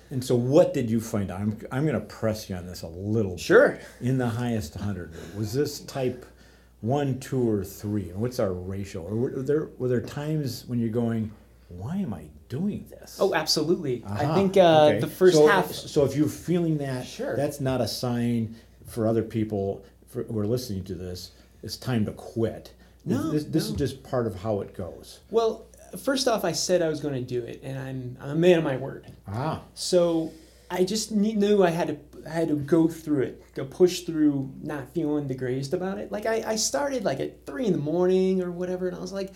and 0.09 0.23
so, 0.23 0.35
what 0.35 0.73
did 0.73 0.89
you 0.89 0.99
find? 0.99 1.31
out? 1.31 1.39
I'm 1.39 1.59
I'm 1.71 1.85
going 1.85 1.99
to 1.99 2.05
press 2.05 2.49
you 2.49 2.55
on 2.55 2.65
this 2.65 2.81
a 2.81 2.87
little. 2.87 3.35
bit. 3.35 3.41
Sure. 3.41 3.79
in 4.01 4.17
the 4.17 4.27
highest 4.27 4.75
100 4.75 5.13
was 5.37 5.53
this 5.53 5.79
type 5.81 6.25
one 6.81 7.19
two 7.19 7.47
or 7.49 7.63
three 7.63 8.09
and 8.09 8.19
what's 8.19 8.39
our 8.39 8.53
ratio 8.53 9.01
or 9.03 9.15
were 9.15 9.41
there 9.43 9.69
were 9.77 9.87
there 9.87 10.01
times 10.01 10.65
when 10.67 10.79
you're 10.79 10.89
going 10.89 11.31
why 11.69 11.95
am 11.97 12.13
i 12.13 12.23
doing 12.49 12.85
this 12.89 13.17
Oh, 13.19 13.33
absolutely. 13.33 14.03
I 14.05 14.33
think 14.35 14.57
uh, 14.57 14.87
okay. 14.89 14.99
the 14.99 15.07
first 15.07 15.37
so, 15.37 15.47
half. 15.47 15.71
so 15.71 16.03
if 16.03 16.17
you're 16.17 16.27
feeling 16.27 16.77
that 16.79 17.05
Sure. 17.05 17.35
that's 17.37 17.61
not 17.61 17.79
a 17.79 17.87
sign 17.87 18.55
for 18.87 19.07
other 19.07 19.23
people 19.23 19.85
for, 20.09 20.23
who 20.23 20.37
are 20.39 20.45
listening 20.47 20.83
to 20.85 20.95
this 20.95 21.31
it's 21.63 21.77
time 21.77 22.03
to 22.05 22.11
quit 22.11 22.73
No, 23.05 23.31
this, 23.31 23.45
this 23.45 23.67
no. 23.69 23.73
is 23.73 23.77
just 23.77 24.03
part 24.03 24.27
of 24.27 24.35
how 24.41 24.59
it 24.61 24.73
goes 24.75 25.19
Well, 25.29 25.65
first 26.03 26.27
off, 26.27 26.43
I 26.43 26.51
said 26.51 26.81
I 26.81 26.89
was 26.89 26.99
going 26.99 27.13
to 27.13 27.21
do 27.21 27.41
it, 27.45 27.61
and 27.63 27.77
I'm 27.79 28.17
I'm 28.19 28.31
a 28.31 28.35
man 28.35 28.57
of 28.57 28.63
my 28.65 28.75
word. 28.75 29.05
ah 29.27 29.61
So 29.73 30.33
I 30.71 30.85
just 30.85 31.11
knew 31.11 31.63
I 31.63 31.69
had 31.69 31.87
to 31.89 31.97
I 32.25 32.29
had 32.29 32.47
to 32.47 32.55
go 32.55 32.87
through 32.87 33.23
it, 33.23 33.55
go 33.55 33.65
push 33.65 34.01
through, 34.01 34.51
not 34.61 34.93
feeling 34.93 35.27
the 35.27 35.35
greatest 35.35 35.73
about 35.73 35.97
it. 35.97 36.11
Like 36.11 36.25
I, 36.25 36.43
I 36.45 36.55
started 36.55 37.03
like 37.03 37.19
at 37.19 37.45
three 37.45 37.65
in 37.65 37.73
the 37.73 37.79
morning 37.79 38.41
or 38.41 38.51
whatever, 38.51 38.87
and 38.87 38.95
I 38.95 38.99
was 38.99 39.11
like, 39.11 39.33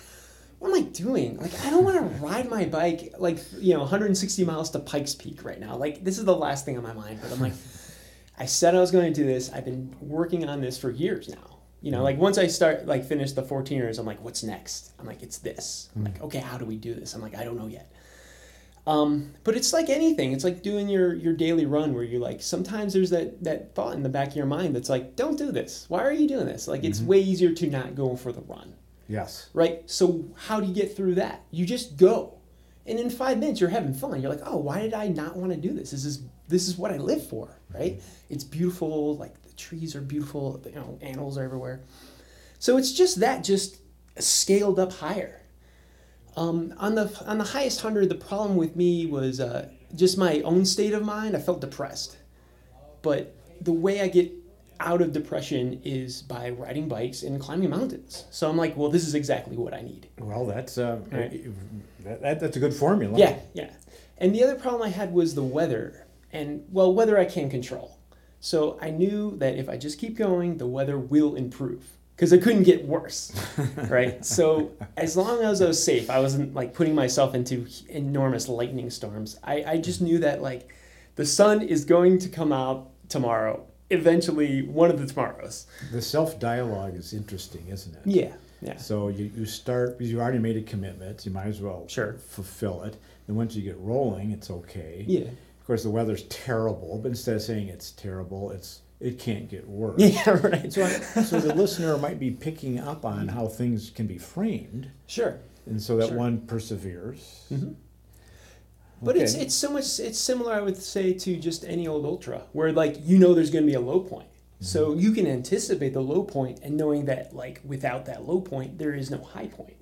what 0.59 0.69
am 0.69 0.75
I 0.75 0.81
doing? 0.81 1.37
Like 1.37 1.53
I 1.65 1.69
don't 1.69 1.83
want 1.83 1.97
to 1.97 2.23
ride 2.23 2.49
my 2.49 2.65
bike 2.65 3.13
like 3.17 3.39
you 3.57 3.73
know 3.73 3.81
160 3.81 4.45
miles 4.45 4.69
to 4.71 4.79
Pikes 4.79 5.15
Peak 5.15 5.43
right 5.43 5.59
now. 5.59 5.75
Like 5.75 6.03
this 6.03 6.17
is 6.17 6.25
the 6.25 6.35
last 6.35 6.65
thing 6.65 6.77
on 6.77 6.83
my 6.83 6.93
mind. 6.93 7.19
But 7.21 7.31
I'm 7.31 7.41
like, 7.41 7.53
I 8.39 8.45
said 8.45 8.75
I 8.75 8.79
was 8.79 8.91
going 8.91 9.11
to 9.11 9.19
do 9.21 9.25
this. 9.25 9.51
I've 9.51 9.65
been 9.65 9.93
working 9.99 10.47
on 10.47 10.61
this 10.61 10.77
for 10.77 10.89
years 10.89 11.27
now. 11.27 11.59
You 11.81 11.91
know, 11.91 12.01
like 12.01 12.17
once 12.17 12.37
I 12.37 12.47
start 12.47 12.87
like 12.87 13.05
finish 13.05 13.33
the 13.33 13.43
14ers, 13.43 13.99
I'm 13.99 14.05
like, 14.05 14.23
what's 14.23 14.41
next? 14.41 14.93
I'm 14.99 15.05
like, 15.05 15.21
it's 15.21 15.37
this. 15.37 15.89
I'm 15.95 16.03
like, 16.03 16.19
mm. 16.19 16.23
okay, 16.23 16.39
how 16.39 16.57
do 16.57 16.65
we 16.65 16.77
do 16.77 16.95
this? 16.95 17.13
I'm 17.13 17.21
like, 17.21 17.35
I 17.35 17.43
don't 17.43 17.57
know 17.57 17.67
yet. 17.67 17.91
Um, 18.87 19.33
but 19.43 19.55
it's 19.55 19.73
like 19.73 19.89
anything. 19.89 20.31
It's 20.31 20.43
like 20.43 20.61
doing 20.61 20.87
your 20.87 21.13
your 21.13 21.33
daily 21.33 21.65
run 21.65 21.93
where 21.93 22.03
you're 22.03 22.21
like 22.21 22.41
sometimes 22.41 22.93
there's 22.93 23.09
that 23.09 23.43
that 23.43 23.73
thought 23.73 23.95
in 23.95 24.03
the 24.03 24.09
back 24.09 24.29
of 24.29 24.35
your 24.35 24.45
mind 24.45 24.75
that's 24.75 24.89
like, 24.89 25.15
don't 25.15 25.37
do 25.37 25.51
this. 25.51 25.85
Why 25.89 26.03
are 26.03 26.11
you 26.11 26.27
doing 26.27 26.45
this? 26.45 26.67
Like 26.67 26.83
it's 26.83 27.01
way 27.01 27.19
easier 27.19 27.51
to 27.51 27.67
not 27.67 27.95
go 27.95 28.15
for 28.15 28.31
the 28.31 28.41
run, 28.41 28.75
yes 29.07 29.49
right? 29.53 29.81
So 29.89 30.25
how 30.35 30.59
do 30.59 30.67
you 30.67 30.73
get 30.73 30.95
through 30.95 31.15
that? 31.15 31.43
You 31.49 31.65
just 31.65 31.97
go, 31.97 32.37
and 32.85 32.99
in 32.99 33.09
five 33.09 33.39
minutes 33.39 33.59
you're 33.59 33.71
having 33.71 33.93
fun. 33.93 34.21
You're 34.21 34.31
like, 34.31 34.45
oh, 34.45 34.57
why 34.57 34.81
did 34.81 34.93
I 34.93 35.07
not 35.07 35.35
want 35.35 35.51
to 35.51 35.57
do 35.57 35.73
this? 35.73 35.91
This 35.91 36.05
is 36.05 36.21
this 36.47 36.67
is 36.67 36.77
what 36.77 36.91
I 36.91 36.97
live 36.97 37.27
for, 37.27 37.59
right? 37.73 37.99
It's 38.29 38.43
beautiful. 38.43 39.17
Like 39.17 39.41
the 39.41 39.53
trees 39.53 39.95
are 39.95 40.01
beautiful. 40.01 40.61
You 40.65 40.75
know, 40.75 40.99
animals 41.01 41.39
are 41.39 41.43
everywhere. 41.43 41.81
So 42.59 42.77
it's 42.77 42.93
just 42.93 43.19
that, 43.19 43.43
just 43.43 43.77
scaled 44.19 44.79
up 44.79 44.93
higher. 44.93 45.41
Um, 46.37 46.73
on 46.77 46.95
the 46.95 47.23
on 47.25 47.37
the 47.37 47.43
highest 47.45 47.81
hundred, 47.81 48.09
the 48.09 48.15
problem 48.15 48.57
with 48.57 48.75
me 48.75 49.05
was 49.05 49.39
uh, 49.39 49.69
just 49.95 50.17
my 50.17 50.41
own 50.41 50.65
state 50.65 50.93
of 50.93 51.03
mind. 51.03 51.35
I 51.35 51.39
felt 51.39 51.61
depressed, 51.61 52.17
but 53.01 53.35
the 53.61 53.71
way 53.71 54.01
I 54.01 54.07
get 54.07 54.31
out 54.81 55.01
of 55.01 55.13
depression 55.13 55.79
is 55.85 56.21
by 56.21 56.49
riding 56.49 56.89
bikes 56.89 57.23
and 57.23 57.39
climbing 57.39 57.69
mountains. 57.69 58.25
So 58.31 58.49
I'm 58.49 58.57
like, 58.57 58.75
well, 58.75 58.89
this 58.89 59.07
is 59.07 59.15
exactly 59.15 59.55
what 59.55 59.73
I 59.73 59.81
need. 59.81 60.09
well 60.19 60.45
that's 60.45 60.77
uh, 60.77 60.99
Right. 61.11 61.45
that, 62.03 62.21
that, 62.21 62.39
that's 62.41 62.57
a 62.57 62.59
good 62.59 62.73
formula 62.73 63.17
Yeah, 63.17 63.39
yeah. 63.53 63.71
And 64.17 64.35
the 64.35 64.43
other 64.43 64.55
problem 64.55 64.81
I 64.81 64.89
had 64.89 65.13
was 65.13 65.33
the 65.35 65.43
weather. 65.43 66.05
And 66.33 66.65
well, 66.69 66.93
weather 66.93 67.17
I 67.17 67.23
can 67.23 67.49
control. 67.49 67.97
So 68.41 68.77
I 68.81 68.89
knew 68.89 69.37
that 69.37 69.55
if 69.57 69.69
I 69.69 69.77
just 69.77 69.97
keep 69.97 70.17
going, 70.17 70.57
the 70.57 70.67
weather 70.67 70.99
will 70.99 71.35
improve 71.35 71.85
because 72.15 72.31
it 72.31 72.41
couldn't 72.41 72.63
get 72.63 72.85
worse, 72.85 73.33
right? 73.89 74.23
So 74.25 74.71
as 74.95 75.17
long 75.17 75.41
as 75.43 75.61
I 75.61 75.67
was 75.67 75.83
safe, 75.83 76.09
I 76.09 76.19
wasn't 76.19 76.53
like 76.53 76.73
putting 76.73 76.95
myself 76.95 77.35
into 77.35 77.67
enormous 77.89 78.47
lightning 78.47 78.89
storms. 78.89 79.37
I, 79.43 79.63
I 79.67 79.77
just 79.77 80.01
knew 80.01 80.19
that 80.19 80.41
like 80.41 80.69
the 81.15 81.25
sun 81.25 81.61
is 81.61 81.83
going 81.85 82.19
to 82.19 82.29
come 82.29 82.51
out 82.53 82.89
tomorrow, 83.09 83.65
eventually 83.89 84.61
one 84.63 84.89
of 84.89 84.99
the 84.99 85.07
tomorrows. 85.07 85.67
the 85.91 86.01
self-dialogue 86.01 86.95
is 86.95 87.13
interesting 87.13 87.63
isn't 87.69 87.95
it 87.95 88.01
Yeah, 88.05 88.33
yeah. 88.61 88.77
So 88.77 89.09
you, 89.09 89.29
you 89.35 89.45
start 89.45 89.97
because 89.97 90.11
you 90.11 90.19
already 90.21 90.39
made 90.39 90.57
a 90.57 90.61
commitment. 90.61 91.25
You 91.25 91.31
might 91.31 91.47
as 91.47 91.61
well 91.61 91.85
Sure. 91.87 92.13
fulfill 92.13 92.83
it. 92.83 92.95
Then 93.27 93.35
once 93.35 93.55
you 93.55 93.61
get 93.61 93.77
rolling, 93.79 94.31
it's 94.31 94.49
okay. 94.49 95.03
Yeah. 95.07 95.21
Of 95.59 95.67
course, 95.67 95.83
the 95.83 95.89
weather's 95.89 96.23
terrible, 96.23 96.99
but 97.01 97.09
instead 97.09 97.35
of 97.35 97.41
saying 97.41 97.67
it's 97.69 97.91
terrible, 97.91 98.51
it's 98.51 98.81
it 98.99 99.19
can't 99.19 99.49
get 99.49 99.67
worse. 99.67 99.99
Yeah, 100.01 100.29
right. 100.29 100.71
So, 100.71 100.83
I- 100.83 101.21
so 101.23 101.39
the 101.39 101.53
listener 101.53 101.97
might 101.97 102.19
be 102.19 102.31
picking 102.31 102.79
up 102.79 103.05
on 103.05 103.27
how 103.29 103.47
things 103.47 103.89
can 103.89 104.07
be 104.07 104.17
framed, 104.17 104.89
Sure. 105.07 105.39
and 105.65 105.81
so 105.81 105.97
that 105.97 106.09
Sure. 106.09 106.17
one 106.17 106.41
perseveres. 106.47 107.45
Mm-hmm. 107.51 107.73
But 109.01 109.17
it's 109.17 109.33
Okay. 109.35 109.43
it's 109.43 109.53
so 109.55 109.71
much 109.71 109.99
it's 109.99 110.17
similar 110.19 110.53
I 110.53 110.61
would 110.61 110.77
say 110.77 111.13
to 111.13 111.35
just 111.37 111.65
any 111.65 111.85
old 111.87 112.05
ultra 112.05 112.43
where 112.53 112.71
like 112.71 112.95
you 113.03 113.19
know 113.19 113.33
there's 113.33 113.51
going 113.51 113.65
to 113.65 113.69
be 113.69 113.75
a 113.75 113.79
low 113.81 113.99
point. 113.99 114.29
Mm-hmm. 114.29 114.65
So 114.65 114.93
you 114.95 115.11
can 115.11 115.27
anticipate 115.27 115.93
the 115.93 116.01
low 116.01 116.23
point 116.23 116.59
and 116.63 116.77
knowing 116.77 117.05
that 117.05 117.35
like 117.35 117.59
without 117.65 118.05
that 118.05 118.25
low 118.25 118.39
point 118.39 118.77
there 118.79 118.93
is 118.95 119.11
no 119.11 119.17
high 119.19 119.47
point. 119.47 119.75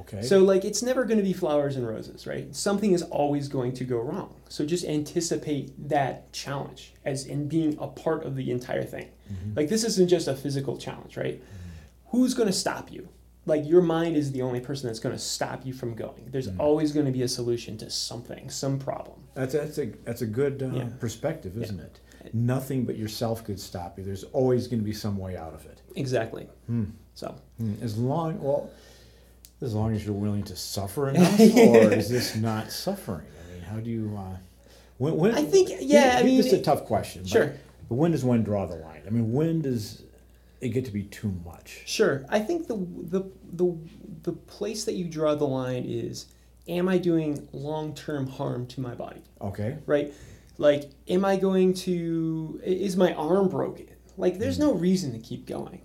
Okay. 0.00 0.22
So 0.22 0.38
like 0.40 0.64
it's 0.64 0.82
never 0.82 1.04
going 1.04 1.18
to 1.18 1.24
be 1.24 1.32
flowers 1.32 1.76
and 1.76 1.86
roses, 1.86 2.26
right? 2.26 2.54
Something 2.54 2.92
is 2.92 3.02
always 3.02 3.48
going 3.48 3.72
to 3.74 3.84
go 3.84 3.98
wrong. 3.98 4.34
So 4.48 4.64
just 4.66 4.84
anticipate 4.84 5.72
that 5.88 6.32
challenge 6.32 6.94
as 7.04 7.26
in 7.26 7.48
being 7.48 7.76
a 7.80 7.86
part 7.88 8.24
of 8.24 8.36
the 8.36 8.50
entire 8.50 8.84
thing. 8.84 9.08
Like 9.54 9.68
this 9.68 9.82
isn't 9.84 10.08
just 10.08 10.28
a 10.28 10.34
physical 10.36 10.76
challenge, 10.76 11.16
right? 11.16 11.42
Who's 12.10 12.34
going 12.34 12.46
to 12.48 12.52
stop 12.52 12.92
you? 12.92 13.08
Like 13.44 13.64
your 13.66 13.82
mind 13.82 14.16
is 14.16 14.32
the 14.32 14.42
only 14.42 14.60
person 14.60 14.88
that's 14.88 14.98
going 14.98 15.14
to 15.14 15.20
stop 15.22 15.64
you 15.64 15.72
from 15.72 15.94
going. 15.94 16.28
There's 16.30 16.48
always 16.58 16.92
going 16.92 17.06
to 17.06 17.12
be 17.12 17.22
a 17.22 17.28
solution 17.28 17.76
to 17.78 17.90
something, 17.90 18.50
some 18.50 18.78
problem. 18.78 19.20
That's 19.34 19.54
that's 19.54 19.78
a 19.78 19.86
that's 20.04 20.22
a 20.22 20.26
good 20.26 20.62
uh, 20.62 20.76
Yeah. 20.76 20.88
perspective, 20.98 21.56
isn't 21.62 21.78
it? 21.80 22.00
Nothing 22.32 22.84
but 22.84 22.96
yourself 22.96 23.44
could 23.44 23.60
stop 23.60 23.98
you. 23.98 24.04
There's 24.04 24.24
always 24.24 24.66
going 24.66 24.80
to 24.80 24.84
be 24.84 24.92
some 24.92 25.16
way 25.16 25.36
out 25.36 25.54
of 25.54 25.64
it. 25.66 25.80
Exactly. 25.94 26.48
Hmm. 26.66 26.84
So 27.14 27.34
Hmm. 27.58 27.74
As 27.82 27.96
long 27.96 28.40
well, 28.42 28.68
as 29.60 29.74
long 29.74 29.94
as 29.94 30.04
you're 30.04 30.14
willing 30.14 30.42
to 30.44 30.56
suffer 30.56 31.08
enough, 31.10 31.38
or 31.40 31.92
is 31.92 32.08
this 32.08 32.36
not 32.36 32.70
suffering? 32.70 33.26
I 33.48 33.52
mean, 33.54 33.62
how 33.62 33.76
do 33.80 33.90
you? 33.90 34.16
Uh, 34.18 34.36
when, 34.98 35.16
when 35.16 35.34
I 35.34 35.44
think- 35.44 35.70
yeah, 35.80 36.16
I 36.18 36.22
mean, 36.22 36.36
this 36.36 36.46
is 36.46 36.52
a 36.54 36.62
tough 36.62 36.84
question. 36.84 37.22
but- 37.22 37.30
Sure. 37.30 37.54
But 37.88 37.94
when 37.94 38.10
does 38.10 38.24
one 38.24 38.42
draw 38.42 38.66
the 38.66 38.74
line? 38.74 39.02
I 39.06 39.10
mean, 39.10 39.32
when 39.32 39.62
does 39.62 40.02
it 40.60 40.70
get 40.70 40.84
to 40.86 40.90
be 40.90 41.04
too 41.04 41.32
much? 41.44 41.82
Sure. 41.86 42.24
I 42.28 42.40
think 42.40 42.66
the 42.66 42.74
the 42.76 43.30
the 43.52 43.76
the 44.24 44.32
place 44.32 44.84
that 44.86 44.94
you 44.94 45.04
draw 45.04 45.36
the 45.36 45.46
line 45.46 45.84
is 45.86 46.26
am 46.66 46.88
I 46.88 46.98
doing 46.98 47.46
long-term 47.52 48.26
harm 48.26 48.66
to 48.68 48.80
my 48.80 48.94
body? 48.96 49.22
Okay. 49.40 49.78
Right? 49.86 50.12
Like 50.58 50.90
am 51.08 51.24
I 51.24 51.36
going 51.36 51.74
to 51.74 52.60
is 52.64 52.96
my 52.96 53.12
arm 53.14 53.48
broken? 53.48 53.86
Like 54.16 54.40
there's 54.40 54.58
no 54.58 54.72
reason 54.74 55.12
to 55.12 55.18
keep 55.20 55.46
going. 55.46 55.82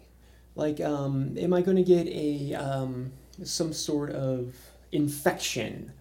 Like 0.56 0.82
um 0.82 1.36
am 1.38 1.54
I 1.54 1.62
going 1.62 1.78
to 1.78 1.84
get 1.84 2.08
a 2.08 2.56
um 2.56 3.12
some 3.44 3.74
sort 3.74 4.12
of 4.12 4.56
infection? 4.92 5.92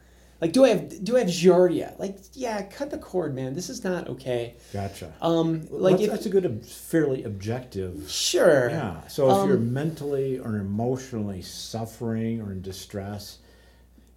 Like 0.41 0.53
do 0.53 0.65
I 0.65 0.71
have 0.71 1.05
do 1.05 1.17
I 1.17 1.21
have 1.21 1.29
giardia? 1.29 1.99
Like 1.99 2.17
yeah, 2.33 2.63
cut 2.63 2.91
the 2.91 2.97
cord, 2.99 3.35
man. 3.35 3.55
This 3.55 3.69
is 3.69 3.85
not 3.85 4.09
okay. 4.09 4.55
Gotcha. 4.73 5.13
Um 5.21 5.67
like 5.71 5.93
that's, 5.97 6.05
if 6.05 6.11
that's 6.11 6.27
a 6.27 6.31
good, 6.31 6.47
ob- 6.47 6.65
fairly 6.65 7.25
objective. 7.25 8.11
sure. 8.11 8.71
Yeah. 8.71 9.07
So 9.09 9.29
if 9.31 9.47
you're 9.49 9.57
Um, 9.59 9.73
mentally 9.75 10.39
or 10.39 10.57
emotionally 10.57 11.43
suffering 11.43 12.41
or 12.41 12.53
in 12.53 12.63
distress, 12.63 13.39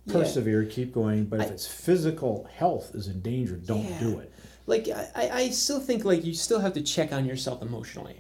Yeah. 0.06 0.14
persevere, 0.14 0.64
keep 0.66 0.94
going. 0.94 1.26
But 1.26 1.42
if 1.42 1.48
I- 1.48 1.54
it's 1.54 1.68
physical 1.68 2.48
health 2.56 2.96
is 2.96 3.08
in 3.08 3.20
danger, 3.22 3.58
don't 3.58 3.84
Yeah. 3.90 4.00
do 4.00 4.20
it. 4.20 4.32
like 4.66 4.88
I, 4.88 5.10
I 5.14 5.30
I 5.42 5.50
still 5.50 5.82
think 5.82 6.06
like 6.06 6.24
you 6.24 6.34
still 6.34 6.60
have 6.62 6.72
to 6.76 6.82
check 6.82 7.12
on 7.12 7.26
yourself 7.26 7.62
emotionally 7.62 8.20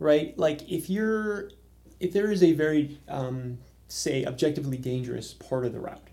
right 0.00 0.36
like 0.36 0.68
if 0.68 0.90
you're 0.90 1.48
if 2.00 2.12
there 2.12 2.32
is 2.32 2.42
a 2.42 2.52
very 2.54 2.98
um, 3.06 3.58
say 3.88 4.24
objectively 4.24 4.76
dangerous 4.76 5.34
part 5.34 5.64
of 5.64 5.72
the 5.72 5.80
route. 5.80 6.08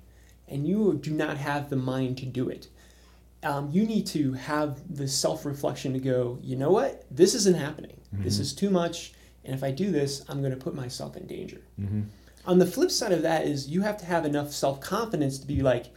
And 0.47 0.67
you 0.67 0.99
do 1.01 1.11
not 1.11 1.37
have 1.37 1.69
the 1.69 1.75
mind 1.75 2.17
to 2.19 2.25
do 2.25 2.49
it. 2.49 2.67
Um, 3.41 3.69
you 3.71 3.85
need 3.85 4.07
to 4.07 4.33
have 4.33 4.81
the 4.95 5.07
self-reflection 5.07 5.93
to 5.93 5.99
go 5.99 6.37
you 6.41 6.55
know 6.55 6.71
what? 6.71 7.05
This 7.11 7.33
isn't 7.35 7.57
happening. 7.57 7.99
This 8.13 8.39
is 8.39 8.53
too 8.53 8.69
much. 8.69 9.13
And 9.45 9.53
if 9.53 9.63
i 9.63 9.71
do 9.71 9.91
this 9.91 10.23
i'm 10.29 10.39
going 10.39 10.51
to 10.57 10.57
put 10.57 10.73
myself 10.73 11.17
in 11.17 11.27
danger. 11.27 11.61
Mm-hmm. 11.79 12.03
on 12.45 12.59
the 12.59 12.65
flip 12.65 12.91
side 12.91 13.11
of 13.11 13.23
that 13.23 13.45
is 13.45 13.67
you 13.67 13.81
have 13.81 13.97
to 13.97 14.05
have 14.05 14.25
enough 14.25 14.51
self-confidence 14.53 15.37
to 15.39 15.47
be 15.47 15.61
like 15.61 15.87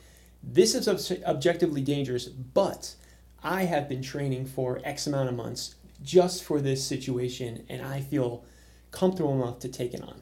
this 0.42 0.75
is 0.75 0.88
ob- 0.88 1.23
objectively 1.25 1.80
dangerous 1.83 2.26
but 2.26 2.97
i 3.45 3.62
have 3.62 3.88
been 3.88 4.02
training 4.02 4.47
for 4.47 4.80
x 4.83 5.06
amount 5.06 5.28
of 5.28 5.37
months 5.37 5.76
just 6.02 6.42
for 6.42 6.61
this 6.61 6.85
situation 6.85 7.64
and 7.68 7.83
i 7.83 8.00
feel 8.00 8.45
comfortable 8.90 9.35
enough 9.40 9.61
to 9.61 9.68
take 9.68 9.95
it 9.95 10.02
on 10.02 10.21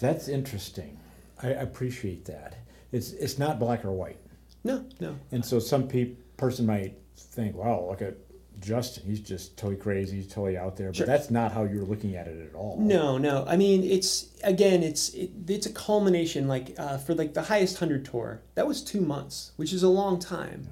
That's 0.00 0.28
interesting. 0.28 0.98
I 1.42 1.48
appreciate 1.48 2.24
that. 2.26 2.56
It's 2.92 3.12
it's 3.12 3.38
not 3.38 3.58
black 3.58 3.84
or 3.84 3.92
white. 3.92 4.18
no 4.64 4.84
no 5.00 5.16
And 5.32 5.44
so 5.44 5.58
some 5.58 5.86
pe- 5.88 6.14
person 6.36 6.66
might 6.66 6.98
think, 7.16 7.56
"Wow, 7.56 7.86
look 7.90 8.02
at 8.02 8.16
Justin. 8.60 9.04
He's 9.06 9.20
just 9.20 9.56
totally 9.58 9.76
crazy. 9.76 10.16
He's 10.16 10.28
totally 10.28 10.56
out 10.56 10.76
there." 10.76 10.88
But 10.88 10.96
Sure. 10.96 11.06
that's 11.06 11.30
not 11.30 11.52
how 11.52 11.64
you're 11.64 11.84
looking 11.84 12.16
at 12.16 12.26
it 12.28 12.48
at 12.48 12.54
all. 12.54 12.76
no 12.80 13.18
no 13.18 13.44
i 13.48 13.56
mean 13.56 13.82
it's 13.84 14.28
again 14.44 14.82
it's 14.82 15.10
it, 15.10 15.30
it's 15.48 15.66
a 15.66 15.72
culmination 15.72 16.48
like 16.48 16.74
uh, 16.78 16.96
for 16.98 17.14
like 17.14 17.34
the 17.34 17.42
highest 17.42 17.80
100 17.80 18.04
tour 18.04 18.40
that 18.54 18.66
was 18.66 18.82
two 18.82 19.00
months 19.00 19.52
which 19.56 19.72
is 19.74 19.82
a 19.82 19.88
long 19.88 20.18
time 20.18 20.68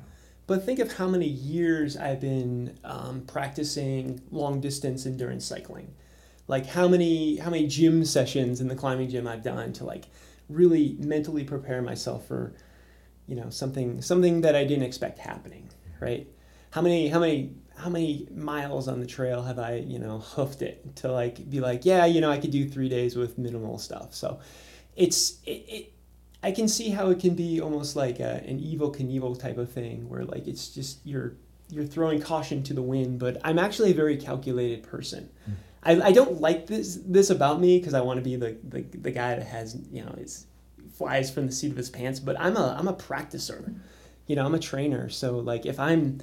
but 0.47 0.64
think 0.64 0.78
of 0.78 0.93
how 0.95 1.07
many 1.09 1.26
years 1.26 1.97
i've 1.97 2.21
been 2.21 2.78
um, 2.85 3.23
practicing 3.26 4.21
long 4.31 4.61
distance 4.61 5.04
endurance 5.07 5.45
cycling 5.45 5.88
like 6.46 6.66
how 6.66 6.88
many 6.88 7.36
how 7.36 7.50
many 7.50 7.66
gym 7.66 8.04
sessions 8.04 8.60
in 8.60 8.68
the 8.68 8.74
climbing 8.74 9.08
gym 9.08 9.26
I've 9.26 9.42
done 9.42 9.72
to 9.74 9.84
like 9.84 10.06
really 10.48 10.96
mentally 10.98 11.44
prepare 11.44 11.80
myself 11.82 12.26
for 12.26 12.54
you 13.26 13.34
know 13.34 13.50
something 13.50 14.02
something 14.02 14.42
that 14.42 14.54
I 14.54 14.64
didn't 14.64 14.84
expect 14.84 15.18
happening 15.18 15.68
right? 16.04 16.28
How 16.70 16.82
many 16.82 17.08
how 17.08 17.20
many 17.20 17.54
how 17.76 17.88
many 17.88 18.28
miles 18.32 18.86
on 18.88 19.00
the 19.00 19.06
trail 19.06 19.42
have 19.42 19.58
I 19.58 19.76
you 19.76 19.98
know 19.98 20.18
hoofed 20.18 20.62
it 20.62 20.96
to 20.96 21.10
like 21.10 21.48
be 21.48 21.60
like 21.60 21.84
yeah 21.84 22.04
you 22.04 22.20
know 22.20 22.30
I 22.30 22.38
could 22.38 22.50
do 22.50 22.68
three 22.68 22.88
days 22.88 23.16
with 23.16 23.38
minimal 23.38 23.78
stuff. 23.78 24.14
So 24.14 24.40
it's 24.96 25.40
it, 25.44 25.64
it 25.68 25.92
I 26.42 26.52
can 26.52 26.68
see 26.68 26.90
how 26.90 27.08
it 27.10 27.20
can 27.20 27.34
be 27.34 27.60
almost 27.60 27.96
like 27.96 28.20
a, 28.20 28.42
an 28.46 28.60
Evel 28.60 28.94
Knievel 28.94 29.38
type 29.38 29.56
of 29.56 29.72
thing 29.72 30.08
where 30.08 30.24
like 30.24 30.46
it's 30.46 30.68
just 30.68 30.98
you're 31.04 31.34
you're 31.70 31.86
throwing 31.86 32.20
caution 32.20 32.62
to 32.64 32.74
the 32.74 32.82
wind 32.82 33.18
but 33.18 33.40
I'm 33.42 33.58
actually 33.58 33.92
a 33.92 33.94
very 33.94 34.16
calculated 34.16 34.82
person 34.82 35.30
hmm. 35.46 35.52
I, 35.84 36.00
I 36.08 36.12
don't 36.12 36.40
like 36.40 36.66
this 36.66 36.98
this 37.04 37.30
about 37.30 37.60
me 37.60 37.78
because 37.78 37.94
I 37.94 38.00
want 38.00 38.18
to 38.18 38.22
be 38.24 38.36
the, 38.36 38.56
the 38.68 38.82
the 38.82 39.10
guy 39.10 39.34
that 39.36 39.46
has 39.46 39.76
you 39.90 40.04
know 40.04 40.14
is 40.18 40.46
flies 40.94 41.30
from 41.30 41.46
the 41.46 41.52
seat 41.52 41.70
of 41.70 41.76
his 41.76 41.90
pants. 41.90 42.20
But 42.20 42.38
I'm 42.40 42.56
a 42.56 42.76
I'm 42.78 42.88
a 42.88 42.94
practicer, 42.94 43.74
you 44.26 44.36
know 44.36 44.44
I'm 44.46 44.54
a 44.54 44.58
trainer. 44.60 45.08
So 45.08 45.38
like 45.38 45.66
if 45.66 45.78
I'm 45.78 46.20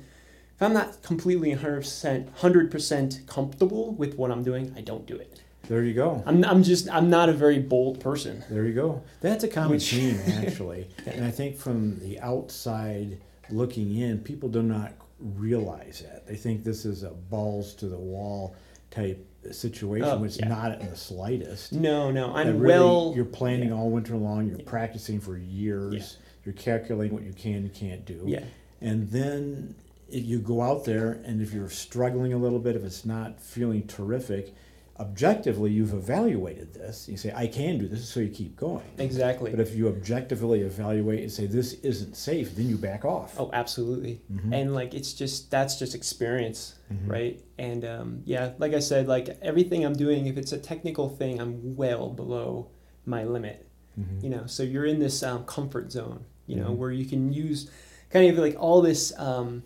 if 0.55 0.61
I'm 0.61 0.73
not 0.73 1.01
completely 1.03 1.51
hundred 1.51 1.81
percent 1.81 2.29
hundred 2.37 2.71
percent 2.71 3.21
comfortable 3.27 3.93
with 3.93 4.15
what 4.15 4.31
I'm 4.31 4.43
doing, 4.43 4.73
I 4.75 4.81
don't 4.81 5.05
do 5.05 5.15
it. 5.15 5.41
There 5.67 5.83
you 5.83 5.93
go. 5.93 6.23
I'm 6.25 6.43
I'm 6.43 6.63
just 6.63 6.89
I'm 6.89 7.09
not 7.09 7.29
a 7.29 7.33
very 7.33 7.59
bold 7.59 7.99
person. 7.99 8.43
There 8.49 8.65
you 8.65 8.73
go. 8.73 9.03
That's 9.21 9.43
a 9.43 9.47
common 9.47 9.71
Which- 9.73 9.91
theme, 9.91 10.19
actually. 10.27 10.87
and 11.05 11.23
I 11.23 11.31
think 11.31 11.57
from 11.57 11.99
the 11.99 12.19
outside 12.19 13.19
looking 13.49 13.95
in, 13.97 14.19
people 14.19 14.49
do 14.49 14.63
not 14.63 14.93
realize 15.19 16.03
that. 16.05 16.25
They 16.27 16.35
think 16.35 16.63
this 16.63 16.85
is 16.85 17.03
a 17.03 17.09
balls 17.11 17.73
to 17.75 17.87
the 17.87 17.97
wall 17.97 18.55
type 18.89 19.25
situation, 19.51 20.07
Oh, 20.07 20.17
which 20.19 20.31
is 20.33 20.39
yeah. 20.39 20.47
not 20.49 20.79
in 20.81 20.89
the 20.89 20.95
slightest. 20.95 21.73
No, 21.73 22.11
no, 22.11 22.33
I'm 22.33 22.59
really, 22.59 22.73
well. 22.73 23.13
You're 23.15 23.25
planning 23.25 23.69
yeah. 23.69 23.75
all 23.75 23.89
winter 23.89 24.15
long. 24.15 24.47
You're 24.47 24.59
practicing 24.59 25.19
for 25.19 25.37
years. 25.37 26.17
You're 26.45 26.53
calculating 26.53 27.13
what 27.13 27.23
you 27.23 27.33
can 27.33 27.55
and 27.55 27.73
can't 27.73 28.05
do. 28.05 28.23
Yeah. 28.25 28.43
And 28.81 29.09
then 29.09 29.75
if 30.09 30.25
you 30.25 30.39
go 30.39 30.61
out 30.61 30.85
there, 30.85 31.21
and 31.23 31.41
if 31.41 31.53
you're 31.53 31.69
struggling 31.69 32.33
a 32.33 32.37
little 32.37 32.59
bit, 32.59 32.75
if 32.75 32.83
it's 32.83 33.05
not 33.05 33.41
feeling 33.41 33.87
terrific, 33.87 34.53
objectively 34.99 35.71
you've 35.71 35.93
evaluated 35.93 36.73
this. 36.73 37.07
You 37.09 37.17
say, 37.17 37.31
"I 37.35 37.47
can 37.47 37.77
do 37.79 37.87
this," 37.87 38.07
so 38.07 38.19
you 38.19 38.29
keep 38.29 38.55
going. 38.55 38.83
Exactly. 38.99 39.49
But 39.51 39.59
if 39.59 39.75
you 39.75 39.87
objectively 39.87 40.61
evaluate 40.61 41.21
and 41.21 41.31
say 41.31 41.47
this 41.47 41.73
isn't 41.81 42.15
safe, 42.15 42.55
then 42.55 42.69
you 42.69 42.77
back 42.77 43.03
off. 43.05 43.35
Oh, 43.39 43.49
absolutely. 43.53 44.21
Mhm. 44.31 44.53
And 44.53 44.75
like 44.75 44.93
it's 44.93 45.13
just 45.13 45.49
that's 45.49 45.79
just 45.79 45.95
experience, 45.95 46.75
Mhm. 46.93 47.09
right? 47.09 47.41
And 47.57 47.83
um, 47.85 48.21
yeah, 48.25 48.51
like 48.59 48.73
I 48.73 48.79
said, 48.79 49.07
like 49.07 49.29
everything 49.41 49.83
I'm 49.85 49.93
doing, 49.95 50.27
if 50.27 50.37
it's 50.37 50.51
a 50.51 50.57
technical 50.57 51.09
thing, 51.09 51.39
I'm 51.39 51.75
well 51.75 52.09
below 52.09 52.67
my 53.05 53.23
limit. 53.23 53.65
Mhm. 53.99 54.23
You 54.23 54.29
know, 54.29 54.45
so 54.45 54.61
you're 54.63 54.85
in 54.85 54.99
this 54.99 55.23
um, 55.23 55.43
comfort 55.45 55.91
zone, 55.91 56.25
you 56.47 56.55
know, 56.57 56.69
Mhm. 56.71 56.77
where 56.77 56.91
you 56.91 57.05
can 57.05 57.33
use 57.33 57.69
kind 58.11 58.29
of 58.29 58.37
like 58.37 58.55
all 58.61 58.81
this 58.81 59.11
um, 59.17 59.63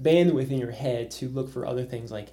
bandwidth 0.00 0.50
in 0.50 0.58
your 0.58 0.70
head 0.70 1.10
to 1.10 1.28
look 1.28 1.48
for 1.50 1.66
other 1.66 1.84
things 1.84 2.10
like, 2.12 2.32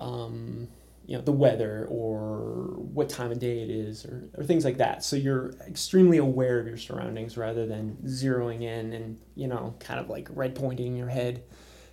um, 0.00 0.68
you 1.06 1.16
know, 1.16 1.22
the 1.22 1.32
weather 1.32 1.86
or 1.88 2.74
what 2.78 3.08
time 3.08 3.30
of 3.30 3.38
day 3.38 3.60
it 3.62 3.70
is 3.70 4.04
or, 4.04 4.28
or 4.36 4.44
things 4.44 4.64
like 4.64 4.78
that. 4.78 5.04
So 5.04 5.14
you're 5.14 5.52
extremely 5.68 6.18
aware 6.18 6.58
of 6.58 6.66
your 6.66 6.76
surroundings 6.76 7.36
rather 7.38 7.64
than 7.64 7.96
zeroing 8.04 8.62
in 8.62 8.92
and, 8.92 9.18
you 9.36 9.46
know, 9.46 9.74
kind 9.78 10.00
of 10.00 10.10
like 10.10 10.28
red 10.30 10.56
pointing 10.56 10.96
your 10.96 11.08
head. 11.08 11.44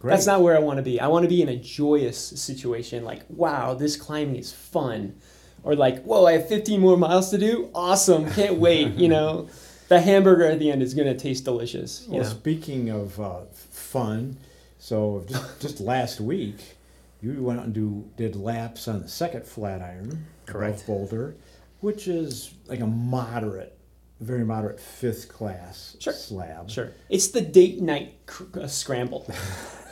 That's 0.01 0.25
not 0.25 0.41
where 0.41 0.58
I 0.58 0.60
want 0.60 0.77
to 0.77 0.84
be. 0.84 1.00
I 1.00 1.08
want 1.08 1.24
to 1.24 1.29
be 1.29 1.41
in 1.41 1.48
a 1.48 1.55
joyous 1.55 2.17
situation 2.17 3.05
like, 3.05 3.22
wow, 3.29 3.74
this 3.74 3.96
climbing 3.96 4.36
is 4.36 4.51
fun. 4.51 5.15
Or 5.63 5.75
like, 5.75 6.03
whoa, 6.03 6.25
I 6.25 6.34
have 6.34 6.50
15 6.50 6.82
more 6.82 6.98
miles 6.98 7.29
to 7.29 7.38
do. 7.38 7.70
Awesome. 7.74 8.29
Can't 8.32 8.55
wait. 8.55 8.96
You 8.96 9.08
know, 9.08 9.48
the 9.88 10.01
hamburger 10.01 10.46
at 10.46 10.60
the 10.60 10.72
end 10.72 10.82
is 10.82 10.93
going 10.93 11.08
to 11.08 11.17
taste 11.17 11.46
delicious. 11.46 12.05
Well, 12.10 12.24
know? 12.24 12.27
speaking 12.27 12.89
of 12.89 13.20
uh, 13.22 13.41
fun, 13.53 14.38
so 14.77 15.24
just, 15.29 15.62
just 15.62 15.79
last 15.79 16.20
week, 16.20 16.75
you 17.23 17.41
went 17.41 17.59
out 17.59 17.65
and 17.65 17.73
do 17.73 18.09
did 18.17 18.35
laps 18.35 18.87
on 18.87 19.01
the 19.01 19.07
second 19.07 19.45
Flatiron, 19.45 20.25
Correct. 20.45 20.75
above 20.75 20.87
Boulder, 20.87 21.35
which 21.79 22.07
is 22.07 22.53
like 22.67 22.81
a 22.81 22.87
moderate 22.87 23.77
very 24.23 24.43
moderate 24.45 24.79
fifth 24.79 25.27
class 25.29 25.95
Sure. 25.99 26.13
slab. 26.13 26.69
Sure. 26.69 26.91
It's 27.09 27.27
the 27.29 27.41
date 27.41 27.81
night 27.81 28.15
cr- 28.25 28.59
uh, 28.61 28.67
scramble. 28.67 29.25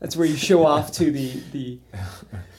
That's 0.00 0.14
where 0.16 0.26
you 0.26 0.36
show 0.36 0.66
off 0.66 0.92
to 0.92 1.10
the 1.10 1.40
the 1.52 1.78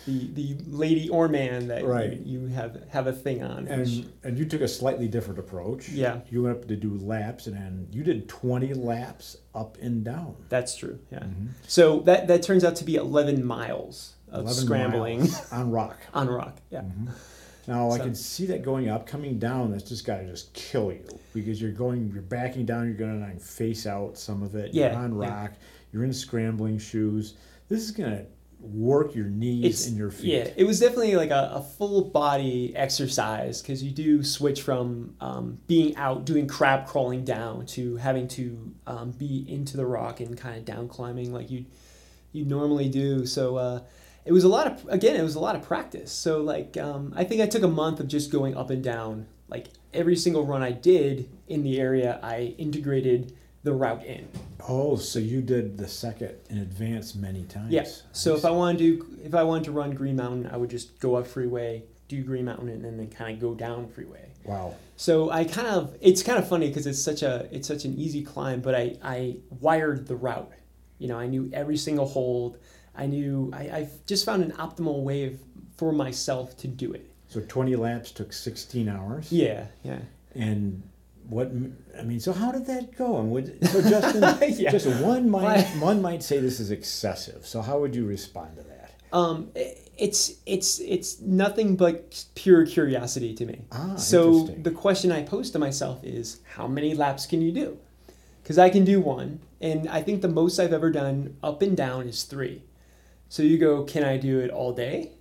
the, 0.08 0.28
the 0.34 0.56
lady 0.70 1.10
or 1.10 1.28
man 1.28 1.68
that 1.68 1.86
Right. 1.86 2.14
you, 2.14 2.40
you 2.42 2.48
have 2.48 2.82
have 2.90 3.08
a 3.08 3.14
thing 3.14 3.44
on. 3.44 3.66
which- 3.66 3.70
And 3.70 4.14
and 4.24 4.38
you 4.40 4.46
took 4.46 4.62
a 4.62 4.68
slightly 4.68 5.08
different 5.08 5.40
approach. 5.40 5.90
Yeah. 5.90 6.22
You 6.30 6.44
went 6.44 6.58
up 6.58 6.68
to 6.68 6.76
do 6.76 6.96
laps, 6.98 7.48
and 7.48 7.56
then 7.56 7.88
you 7.92 8.04
did 8.04 8.28
twenty 8.28 8.74
laps 8.74 9.38
up 9.54 9.78
and 9.82 10.04
down. 10.04 10.36
that's 10.50 10.76
true. 10.76 11.00
Yeah. 11.12 11.20
Mm-hmm. 11.20 11.48
So 11.68 12.00
that 12.02 12.28
that 12.28 12.42
turns 12.44 12.64
out 12.64 12.76
to 12.78 12.84
be 12.84 12.96
11 12.96 13.44
miles 13.46 14.14
of 14.30 14.46
11 14.46 14.54
scrambling 14.66 15.20
miles 15.20 15.52
on 15.54 15.72
rock. 15.72 15.98
on 16.14 16.28
rock. 16.28 16.58
Yeah. 16.72 16.82
Now 17.68 17.90
I 17.92 17.98
So- 17.98 18.04
can 18.06 18.16
see 18.16 18.46
that 18.48 18.64
going 18.64 18.88
up, 18.90 19.06
coming 19.06 19.38
down. 19.40 19.72
That's 19.72 19.84
just 19.84 20.06
got 20.06 20.20
to 20.20 20.26
just 20.28 20.54
kill 20.54 20.92
you 20.92 21.04
because 21.34 21.62
you're 21.62 21.72
going, 21.74 22.10
you're 22.14 22.22
backing 22.22 22.66
down. 22.66 22.86
You're 22.86 22.96
going 22.96 23.20
to 23.20 23.40
face 23.44 23.86
out 23.86 24.18
some 24.18 24.42
of 24.42 24.56
it. 24.56 24.74
Yeah, 24.74 24.92
You're 24.94 25.02
on 25.02 25.22
yeah. 25.22 25.42
rock. 25.42 25.54
You're 25.92 26.04
in 26.06 26.14
scrambling 26.14 26.78
shoes. 26.80 27.36
This 27.68 27.82
is 27.84 27.92
going 27.92 28.12
to 28.12 28.26
work 28.60 29.14
your 29.14 29.26
knees 29.28 29.86
and 29.88 29.96
your 29.98 30.10
feet. 30.10 30.26
yeah. 30.34 30.50
It 30.56 30.64
was 30.64 30.80
definitely 30.80 31.16
like 31.16 31.30
a, 31.30 31.52
a 31.56 31.62
full 31.62 32.06
body 32.06 32.74
exercise 32.76 33.62
because 33.62 33.84
you 33.84 33.92
do 33.92 34.24
switch 34.24 34.62
from 34.64 35.14
um, 35.22 35.60
being 35.68 35.96
out 35.96 36.26
doing 36.26 36.48
crab 36.48 36.88
crawling 36.88 37.24
down 37.24 37.66
to 37.68 37.98
having 37.98 38.28
to 38.30 38.74
um, 38.88 39.12
be 39.12 39.46
into 39.48 39.78
the 39.78 39.86
rock 39.86 40.22
and 40.22 40.36
kind 40.38 40.58
of 40.58 40.66
down 40.66 40.88
climbing 40.88 41.32
like 41.34 41.52
you 41.52 41.66
you 42.32 42.46
normally 42.46 42.90
do. 42.90 43.26
So 43.28 43.58
uh, 43.58 43.82
it 44.28 44.34
was 44.34 44.44
a 44.44 44.50
lot 44.50 44.68
of 44.68 44.86
again, 44.90 45.16
it 45.16 45.24
was 45.24 45.36
a 45.36 45.40
lot 45.40 45.56
of 45.56 45.64
practice. 45.64 46.12
So 46.12 46.42
like 46.42 46.78
um, 46.78 47.14
I 47.16 47.24
think 47.24 47.42
I 47.42 47.48
took 47.48 47.64
a 47.64 47.68
month 47.68 48.00
of 48.00 48.08
just 48.08 48.32
going 48.32 48.56
up 48.56 48.70
and 48.70 48.84
down. 48.84 49.28
Like 49.48 49.68
every 49.94 50.18
single 50.18 50.46
run 50.46 50.62
I 50.62 50.72
did 50.72 51.30
in 51.48 51.64
the 51.64 51.80
area, 51.80 52.20
I 52.22 52.56
integrated 52.58 53.34
the 53.64 53.74
route 53.74 54.06
in. 54.06 54.28
Oh, 54.68 54.96
so 54.98 55.20
you 55.20 55.42
did 55.42 55.78
the 55.78 55.88
second 55.88 56.36
in 56.50 56.58
advance 56.58 57.16
many 57.16 57.44
times. 57.44 57.72
Yeah. 57.72 57.86
So 58.12 58.36
if 58.36 58.46
I 58.46 58.52
wanted 58.52 58.80
to, 58.80 59.20
if 59.24 59.34
I 59.34 59.44
wanted 59.44 59.66
to 59.66 59.72
run 59.72 59.92
Green 59.92 60.16
Mountain, 60.18 60.50
I 60.52 60.58
would 60.58 60.70
just 60.70 61.00
go 61.00 61.16
up 61.16 61.28
freeway, 61.28 61.84
do 62.08 62.24
Green 62.24 62.46
Mountain, 62.46 62.70
and 62.70 62.84
then 62.84 63.08
kind 63.10 63.34
of 63.34 63.42
go 63.42 63.54
down 63.54 63.88
freeway. 63.88 64.30
wow. 64.44 64.76
So 64.96 65.30
I 65.30 65.44
kind 65.44 65.68
of, 65.68 65.96
it's 66.02 66.24
kind 66.24 66.40
of 66.40 66.48
funny 66.48 66.70
because 66.70 66.88
it's 66.88 67.02
such 67.02 67.22
a, 67.24 67.48
it's 67.52 67.68
such 67.68 67.86
an 67.86 67.98
easy 67.98 68.24
climb, 68.24 68.62
but 68.62 68.74
I, 68.74 68.98
I 69.04 69.38
wired 69.62 70.08
the 70.08 70.16
route. 70.16 70.52
You 70.98 71.08
know, 71.08 71.20
I 71.20 71.28
knew 71.28 71.50
every 71.54 71.78
single 71.78 72.08
hold. 72.08 72.58
I 72.98 73.06
knew, 73.06 73.52
I, 73.54 73.60
I 73.62 73.90
just 74.06 74.26
found 74.26 74.44
an 74.44 74.52
optimal 74.54 75.04
way 75.04 75.26
of, 75.26 75.40
for 75.78 75.92
myself 75.92 76.58
to 76.58 76.68
do 76.68 76.92
it. 76.94 77.10
So 77.28 77.42
20 77.42 77.76
laps 77.76 78.12
took 78.12 78.34
16 78.34 78.90
hours. 78.90 79.32
Yeah, 79.32 79.68
yeah. 79.84 80.00
And 80.34 80.82
what 81.30 81.52
I 81.98 82.04
mean, 82.04 82.20
so 82.20 82.32
how 82.32 82.52
did 82.52 82.66
that 82.68 82.96
go? 82.98 83.18
And 83.18 83.32
would 83.32 83.58
so 83.68 83.82
Justin, 83.82 84.24
Yeah. 84.58 84.72
just 84.72 84.88
one 85.02 85.30
might 85.30 85.66
one 85.80 86.02
might 86.02 86.24
say 86.24 86.40
this 86.40 86.60
is 86.60 86.72
excessive. 86.72 87.46
So 87.46 87.62
how 87.62 87.80
would 87.80 87.94
you 87.96 88.06
respond 88.06 88.56
to 88.58 88.64
that? 88.64 88.92
Um, 89.12 89.50
it's 89.98 90.36
it's 90.46 90.80
it's 90.80 91.20
nothing 91.22 91.76
but 91.76 92.24
pure 92.36 92.66
curiosity 92.66 93.34
to 93.36 93.46
me. 93.46 93.66
Ah, 93.72 93.96
so 93.96 94.46
the 94.46 94.72
question 94.72 95.12
I 95.12 95.24
pose 95.24 95.52
to 95.52 95.60
myself 95.60 96.04
is, 96.04 96.40
how 96.56 96.68
many 96.68 96.94
laps 96.94 97.26
can 97.26 97.42
you 97.42 97.52
do? 97.52 97.78
Because 98.42 98.58
I 98.58 98.70
can 98.70 98.86
do 98.86 99.02
one, 99.02 99.40
and 99.60 99.90
I 99.90 100.02
think 100.02 100.22
the 100.22 100.30
most 100.30 100.60
I've 100.60 100.72
ever 100.74 100.92
done 100.92 101.36
up 101.44 101.62
and 101.62 101.76
down 101.76 102.08
is 102.08 102.24
three. 102.24 102.62
So 103.30 103.44
you 103.44 103.58
go, 103.58 103.84
can 103.84 104.04
I 104.04 104.18
do 104.18 104.40
it 104.40 104.52
all 104.52 104.74
day? 104.74 105.12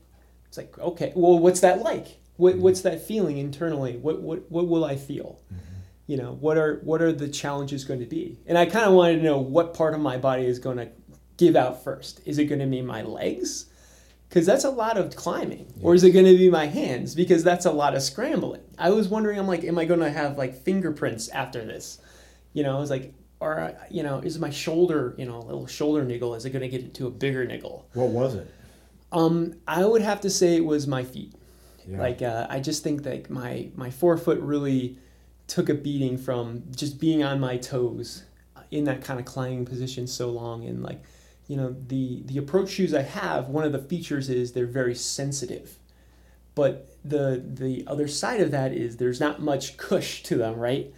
It's 0.47 0.57
like, 0.57 0.79
okay, 0.79 1.13
well, 1.15 1.39
what's 1.39 1.61
that 1.61 1.81
like? 1.81 2.19
What 2.37 2.55
mm-hmm. 2.55 2.63
what's 2.63 2.83
that 2.83 3.07
feeling 3.07 3.39
internally? 3.39 3.97
What 3.97 4.21
what 4.23 4.51
what 4.51 4.69
will 4.69 4.85
I 4.85 4.97
feel? 4.97 5.41
Mm-hmm. 5.53 5.63
You 6.07 6.17
know, 6.19 6.33
what 6.33 6.57
are 6.57 6.81
what 6.83 7.03
are 7.03 7.13
the 7.13 7.29
challenges 7.29 7.85
going 7.85 8.01
to 8.01 8.07
be? 8.07 8.39
And 8.47 8.57
I 8.57 8.67
kind 8.67 8.85
of 8.87 8.93
wanted 8.93 9.17
to 9.17 9.23
know 9.23 9.39
what 9.39 9.75
part 9.75 9.95
of 9.95 10.01
my 10.01 10.17
body 10.19 10.47
is 10.47 10.59
going 10.59 10.77
to 10.79 10.89
give 11.37 11.57
out 11.57 11.83
first. 11.83 12.21
Is 12.25 12.39
it 12.39 12.47
going 12.47 12.61
to 12.61 12.67
be 12.67 12.83
my 12.83 13.03
legs? 13.03 13.67
Because 14.29 14.47
that's 14.47 14.65
a 14.65 14.71
lot 14.71 14.99
of 14.99 15.15
climbing. 15.15 15.73
Or 15.83 15.95
is 15.95 16.03
it 16.03 16.11
going 16.11 16.27
to 16.27 16.37
be 16.37 16.51
my 16.51 16.67
hands? 16.67 17.15
Because 17.15 17.45
that's 17.45 17.65
a 17.65 17.71
lot 17.71 17.95
of 17.95 18.03
scrambling. 18.03 18.63
I 18.77 18.91
was 18.91 19.09
wondering, 19.09 19.39
I'm 19.39 19.47
like, 19.47 19.63
am 19.63 19.79
I 19.79 19.85
going 19.85 20.01
to 20.01 20.11
have 20.11 20.37
like 20.37 20.63
fingerprints 20.65 21.29
after 21.29 21.65
this? 21.65 21.99
You 22.53 22.65
know, 22.65 22.77
I 22.77 22.81
was 22.81 22.91
like, 22.91 23.15
or, 23.41 23.61
uh, 23.61 23.73
you 23.91 24.03
know, 24.03 24.19
is 24.19 24.39
my 24.39 24.51
shoulder, 24.51 25.15
you 25.19 25.27
know, 25.27 25.39
a 25.39 25.45
little 25.45 25.67
shoulder 25.67 26.05
niggle, 26.05 26.35
is 26.35 26.45
it 26.45 26.51
going 26.51 26.63
to 26.63 26.69
get 26.69 26.81
into 26.81 27.07
a 27.07 27.11
bigger 27.11 27.45
niggle? 27.45 27.87
What 27.93 28.09
was 28.09 28.35
it? 28.35 28.51
Um, 29.13 29.55
I 29.69 29.85
would 29.85 30.03
have 30.03 30.21
to 30.23 30.31
say 30.31 30.57
it 30.57 30.65
was 30.65 30.87
my 30.87 31.05
feet. 31.05 31.33
Yeah. 31.87 31.99
Like 31.99 32.23
uh, 32.23 32.47
I 32.51 32.61
just 32.61 32.83
think 32.83 33.05
that 33.05 33.31
my 33.31 33.69
my 33.77 33.91
forefoot 33.91 34.41
really 34.41 34.99
took 35.47 35.69
a 35.69 35.75
beating 35.75 36.19
from 36.19 36.65
just 36.75 36.99
being 36.99 37.23
on 37.23 37.39
my 37.39 37.57
toes 37.57 38.25
in 38.71 38.85
that 38.85 39.03
kind 39.03 39.21
of 39.21 39.27
climbing 39.27 39.65
position 39.65 40.07
so 40.07 40.29
long 40.31 40.65
and 40.65 40.83
like 40.83 41.01
you 41.47 41.57
know 41.57 41.77
the 41.87 42.23
the 42.27 42.39
approach 42.39 42.71
shoes 42.71 42.93
I 42.93 43.03
have 43.03 43.49
one 43.49 43.65
of 43.65 43.71
the 43.71 43.79
features 43.79 44.29
is 44.29 44.53
they're 44.53 44.67
very 44.67 44.97
sensitive 44.97 45.79
but 46.57 46.97
the 47.05 47.41
the 47.47 47.85
other 47.87 48.09
side 48.09 48.41
of 48.41 48.51
that 48.51 48.73
is 48.73 48.97
there's 48.97 49.21
not 49.21 49.41
much 49.41 49.77
cush 49.77 50.25
to 50.25 50.37
them 50.37 50.57
Right. 50.57 50.93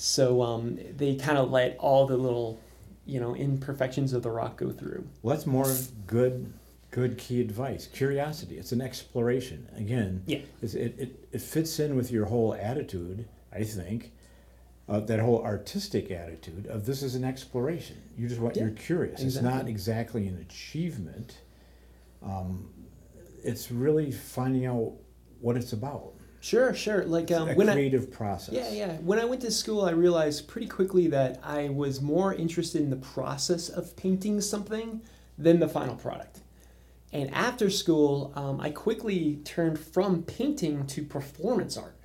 So 0.00 0.40
um, 0.40 0.78
they 0.96 1.14
kind 1.14 1.36
of 1.36 1.50
let 1.50 1.76
all 1.78 2.06
the 2.06 2.16
little 2.16 2.58
you 3.04 3.20
know 3.20 3.34
imperfections 3.36 4.14
of 4.14 4.22
the 4.22 4.30
rock 4.30 4.56
go 4.56 4.70
through 4.70 5.06
Well, 5.22 5.34
that's 5.36 5.46
more 5.46 5.66
good, 6.06 6.52
good 6.90 7.18
key 7.18 7.40
advice. 7.42 7.86
Curiosity. 7.86 8.56
It's 8.56 8.72
an 8.72 8.80
exploration. 8.80 9.68
Again, 9.76 10.22
Yeah. 10.26 10.38
it's, 10.62 10.72
it, 10.74 10.94
it, 10.98 11.28
it 11.32 11.42
fits 11.42 11.78
in 11.78 11.96
with 11.96 12.10
your 12.10 12.26
whole 12.26 12.54
attitude, 12.54 13.28
I 13.52 13.62
think, 13.64 14.12
uh, 14.88 15.00
that 15.00 15.20
whole 15.20 15.42
artistic 15.44 16.10
attitude 16.10 16.66
of 16.66 16.86
this 16.86 17.02
is 17.02 17.14
an 17.14 17.24
exploration. 17.24 17.98
You 18.16 18.26
just 18.26 18.40
want, 18.40 18.56
Yeah, 18.56 18.64
you're 18.64 18.72
curious. 18.72 19.20
It's 19.20 19.36
not 19.36 19.68
exactly. 19.68 19.70
exactly 19.70 20.26
an 20.28 20.38
achievement. 20.40 21.38
Um, 22.22 22.70
it's 23.44 23.70
really 23.70 24.10
finding 24.12 24.64
out 24.66 24.92
what 25.40 25.56
it's 25.56 25.72
about. 25.74 26.14
Sure 26.40 26.74
sure 26.74 27.04
like 27.04 27.30
um, 27.30 27.48
a 27.50 27.54
when 27.54 27.68
I 27.68 27.72
creative 27.74 28.10
process. 28.10 28.54
Yeah, 28.54 28.70
yeah. 28.70 28.96
When 28.98 29.18
I 29.18 29.24
went 29.24 29.42
to 29.42 29.50
school, 29.50 29.84
I 29.84 29.90
realized 29.90 30.48
pretty 30.48 30.66
quickly 30.66 31.06
that 31.08 31.40
I 31.42 31.68
was 31.68 32.00
more 32.00 32.34
interested 32.34 32.82
in 32.82 32.90
the 32.90 32.96
process 32.96 33.68
of 33.68 33.94
painting 33.96 34.40
something 34.40 35.02
than 35.38 35.60
the 35.60 35.68
final 35.68 35.96
product. 35.96 36.40
And 37.12 37.32
after 37.34 37.70
school, 37.70 38.32
um, 38.36 38.60
I 38.60 38.70
quickly 38.70 39.40
turned 39.44 39.78
from 39.78 40.22
painting 40.22 40.86
to 40.88 41.02
performance 41.02 41.76
art. 41.76 41.96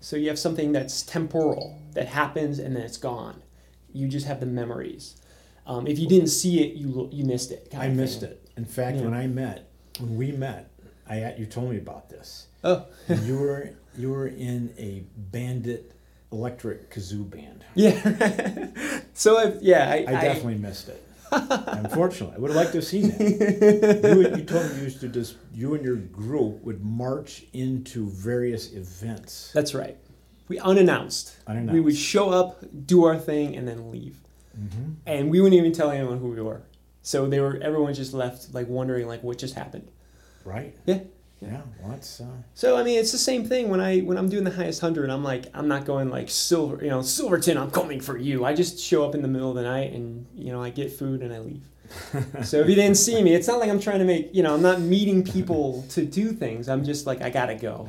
So 0.00 0.16
you 0.16 0.28
have 0.28 0.38
something 0.38 0.72
that's 0.72 1.02
temporal, 1.02 1.80
that 1.94 2.08
happens 2.08 2.58
and 2.58 2.76
then 2.76 2.82
it's 2.82 2.98
gone. 2.98 3.42
You 3.92 4.06
just 4.06 4.26
have 4.26 4.38
the 4.40 4.46
memories. 4.46 5.16
Um, 5.66 5.86
if 5.86 5.98
you 5.98 6.06
didn't 6.08 6.28
see 6.28 6.60
it, 6.62 6.74
you 6.76 7.08
you 7.12 7.24
missed 7.24 7.50
it. 7.52 7.74
I 7.76 7.88
missed 7.88 8.20
thing. 8.20 8.30
it. 8.30 8.50
In 8.56 8.64
fact, 8.64 8.98
Yeah. 8.98 9.04
when 9.04 9.14
I 9.14 9.26
met, 9.26 9.68
when 9.98 10.16
we 10.16 10.32
met, 10.32 10.70
I 11.08 11.34
you 11.36 11.46
told 11.46 11.70
me 11.70 11.78
about 11.78 12.08
this. 12.08 12.48
Oh, 12.64 12.86
you 13.22 13.38
were 13.38 13.70
you 13.96 14.10
were 14.10 14.28
in 14.28 14.74
a 14.78 15.04
bandit 15.16 15.92
electric 16.32 16.90
kazoo 16.90 17.28
band. 17.28 17.64
yeah. 17.74 18.68
so 19.14 19.38
I, 19.38 19.54
yeah, 19.60 19.90
I, 19.90 20.04
I 20.08 20.20
definitely 20.20 20.56
missed 20.56 20.88
it. 20.88 21.04
Unfortunately, 21.30 22.36
I 22.36 22.38
would 22.38 22.50
have 22.50 22.56
liked 22.56 22.72
to 22.72 22.78
have 22.78 22.84
seen 22.84 23.08
that. 23.08 24.14
You, 24.16 24.36
you 24.36 24.44
told 24.44 24.70
me 24.70 24.76
you 24.78 24.84
used 24.84 25.00
to 25.00 25.08
just 25.08 25.36
you 25.54 25.74
and 25.74 25.84
your 25.84 25.96
group 25.96 26.62
would 26.62 26.84
march 26.84 27.44
into 27.52 28.08
various 28.08 28.72
events. 28.72 29.50
That's 29.54 29.74
right. 29.74 29.96
We 30.48 30.58
unannounced. 30.58 31.36
Unannounced. 31.46 31.74
We 31.74 31.80
would 31.80 31.96
show 31.96 32.30
up, 32.30 32.64
do 32.86 33.04
our 33.04 33.18
thing, 33.18 33.56
and 33.56 33.68
then 33.68 33.90
leave. 33.90 34.16
Mm-hmm. 34.58 34.92
And 35.06 35.30
we 35.30 35.40
wouldn't 35.40 35.58
even 35.58 35.72
tell 35.72 35.90
anyone 35.90 36.18
who 36.18 36.28
we 36.28 36.40
were. 36.40 36.62
So 37.02 37.26
they 37.26 37.40
were 37.40 37.58
everyone 37.62 37.94
just 37.94 38.12
left 38.12 38.54
like 38.54 38.68
wondering 38.68 39.06
like 39.06 39.22
what 39.22 39.38
just 39.38 39.54
happened. 39.54 39.88
Right? 40.48 40.74
Yeah. 40.86 41.00
Yeah. 41.40 41.60
Well, 41.80 41.90
that's 41.90 42.20
uh, 42.20 42.26
So 42.54 42.76
I 42.76 42.82
mean 42.82 42.98
it's 42.98 43.12
the 43.12 43.18
same 43.18 43.46
thing 43.46 43.68
when 43.68 43.80
I 43.80 44.00
when 44.00 44.18
I'm 44.18 44.28
doing 44.28 44.44
the 44.44 44.50
highest 44.50 44.80
hundred. 44.80 45.08
I'm 45.10 45.22
like 45.22 45.46
I'm 45.54 45.68
not 45.68 45.84
going 45.84 46.10
like 46.10 46.28
silver 46.30 46.82
you 46.82 46.90
know 46.90 47.02
Silverton. 47.02 47.56
I'm 47.56 47.70
coming 47.70 48.00
for 48.00 48.16
you. 48.16 48.44
I 48.44 48.54
just 48.54 48.78
show 48.80 49.04
up 49.04 49.14
in 49.14 49.22
the 49.22 49.28
middle 49.28 49.50
of 49.50 49.56
the 49.56 49.62
night 49.62 49.92
and 49.92 50.26
you 50.34 50.52
know 50.52 50.62
I 50.62 50.70
get 50.70 50.90
food 50.92 51.22
and 51.22 51.32
I 51.32 51.38
leave. 51.38 51.62
so 52.44 52.58
if 52.58 52.68
you 52.68 52.74
didn't 52.74 52.96
see 52.96 53.22
me, 53.22 53.34
it's 53.34 53.46
not 53.46 53.60
like 53.60 53.70
I'm 53.70 53.80
trying 53.80 54.00
to 54.00 54.04
make 54.04 54.34
you 54.34 54.42
know 54.42 54.54
I'm 54.54 54.62
not 54.62 54.80
meeting 54.80 55.22
people 55.22 55.84
to 55.90 56.04
do 56.04 56.32
things. 56.32 56.68
I'm 56.68 56.84
just 56.84 57.06
like 57.06 57.22
I 57.22 57.30
gotta 57.30 57.54
go. 57.54 57.88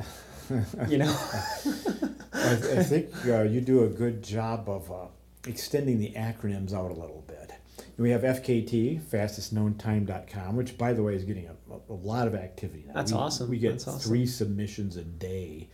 You 0.88 0.98
know. 0.98 1.16
I, 2.32 2.52
I 2.52 2.82
think 2.82 3.08
uh, 3.26 3.42
you 3.42 3.60
do 3.60 3.84
a 3.84 3.88
good 3.88 4.22
job 4.22 4.68
of 4.68 4.90
uh, 4.90 5.06
extending 5.46 5.98
the 5.98 6.12
acronyms 6.16 6.72
out 6.72 6.90
a 6.90 6.94
little 6.94 7.19
bit. 8.02 8.02
We 8.02 8.10
have 8.10 8.42
FKT, 8.42 9.02
fastestknowntime.com, 9.02 10.56
which, 10.56 10.76
by 10.78 10.92
the 10.92 11.02
way, 11.02 11.14
is 11.14 11.24
getting 11.24 11.48
a, 11.48 11.54
a 11.88 11.92
lot 11.92 12.26
of 12.26 12.34
activity 12.34 12.84
now. 12.86 12.94
That's 12.94 13.12
we, 13.12 13.18
awesome. 13.18 13.50
We 13.50 13.58
get 13.58 13.72
That's 13.72 13.88
awesome. 13.88 14.00
three 14.00 14.26
submissions 14.26 14.96
a 14.96 15.02
day 15.04 15.68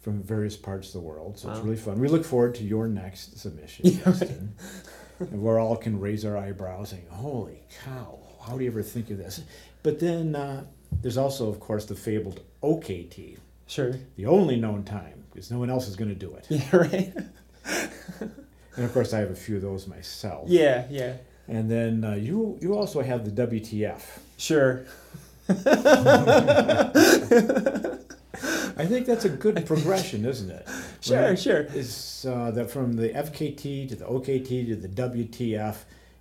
from 0.00 0.22
various 0.22 0.56
parts 0.56 0.88
of 0.88 0.94
the 0.94 1.00
world, 1.00 1.38
so 1.38 1.50
it's 1.50 1.60
really 1.60 1.76
fun. 1.76 2.00
We 2.00 2.08
look 2.08 2.24
forward 2.24 2.54
to 2.56 2.64
your 2.64 2.88
next 2.88 3.38
submission, 3.38 3.86
Yeah, 3.88 3.96
right. 3.96 4.04
Justin. 4.04 4.54
and 5.20 5.42
we 5.42 5.50
all 5.50 5.76
can 5.76 6.00
raise 6.00 6.24
our 6.24 6.38
eyebrows 6.38 6.90
saying, 6.90 7.06
holy 7.10 7.64
cow, 7.84 8.18
how 8.46 8.56
do 8.56 8.64
you 8.64 8.70
ever 8.70 8.82
think 8.82 9.10
of 9.10 9.18
this? 9.18 9.42
But 9.82 10.00
then 10.00 10.34
uh, 10.34 10.64
there's 11.02 11.18
also, 11.18 11.50
of 11.50 11.60
course, 11.60 11.84
the 11.84 11.94
fabled 11.94 12.40
OKT, 12.62 13.36
Sure. 13.66 13.94
The 14.16 14.26
only 14.26 14.56
known 14.56 14.82
time, 14.82 15.22
because 15.30 15.50
no 15.50 15.60
one 15.60 15.70
else 15.70 15.86
is 15.86 15.94
going 15.94 16.08
to 16.08 16.14
do 16.16 16.34
it. 16.34 16.46
Yeah, 16.50 16.76
right. 16.76 17.14
And 18.76 18.84
of 18.84 18.92
course, 18.92 19.12
I 19.12 19.18
have 19.20 19.30
a 19.30 19.36
few 19.36 19.56
of 19.56 19.62
those 19.62 19.86
myself. 19.86 20.48
yeah, 20.48 20.86
yeah. 20.90 21.16
And 21.50 21.68
then 21.70 22.04
uh, 22.04 22.14
you 22.14 22.56
you 22.62 22.74
also 22.76 23.02
have 23.02 23.24
the 23.24 23.32
WTF. 23.46 24.02
Sure. 24.38 24.84
I 28.76 28.86
think 28.86 29.06
that's 29.06 29.24
a 29.24 29.28
good 29.28 29.66
progression, 29.66 30.24
isn't 30.24 30.50
it? 30.50 30.66
Sure, 31.02 31.18
Right? 31.30 31.38
sure. 31.38 31.62
Is 31.62 32.26
uh, 32.28 32.50
that 32.50 32.70
from 32.70 32.92
the 32.92 33.08
FKT 33.08 33.88
to 33.88 33.96
the 33.96 34.04
OKT 34.04 34.66
to 34.68 34.76
the 34.76 34.88
WTF 34.88 35.76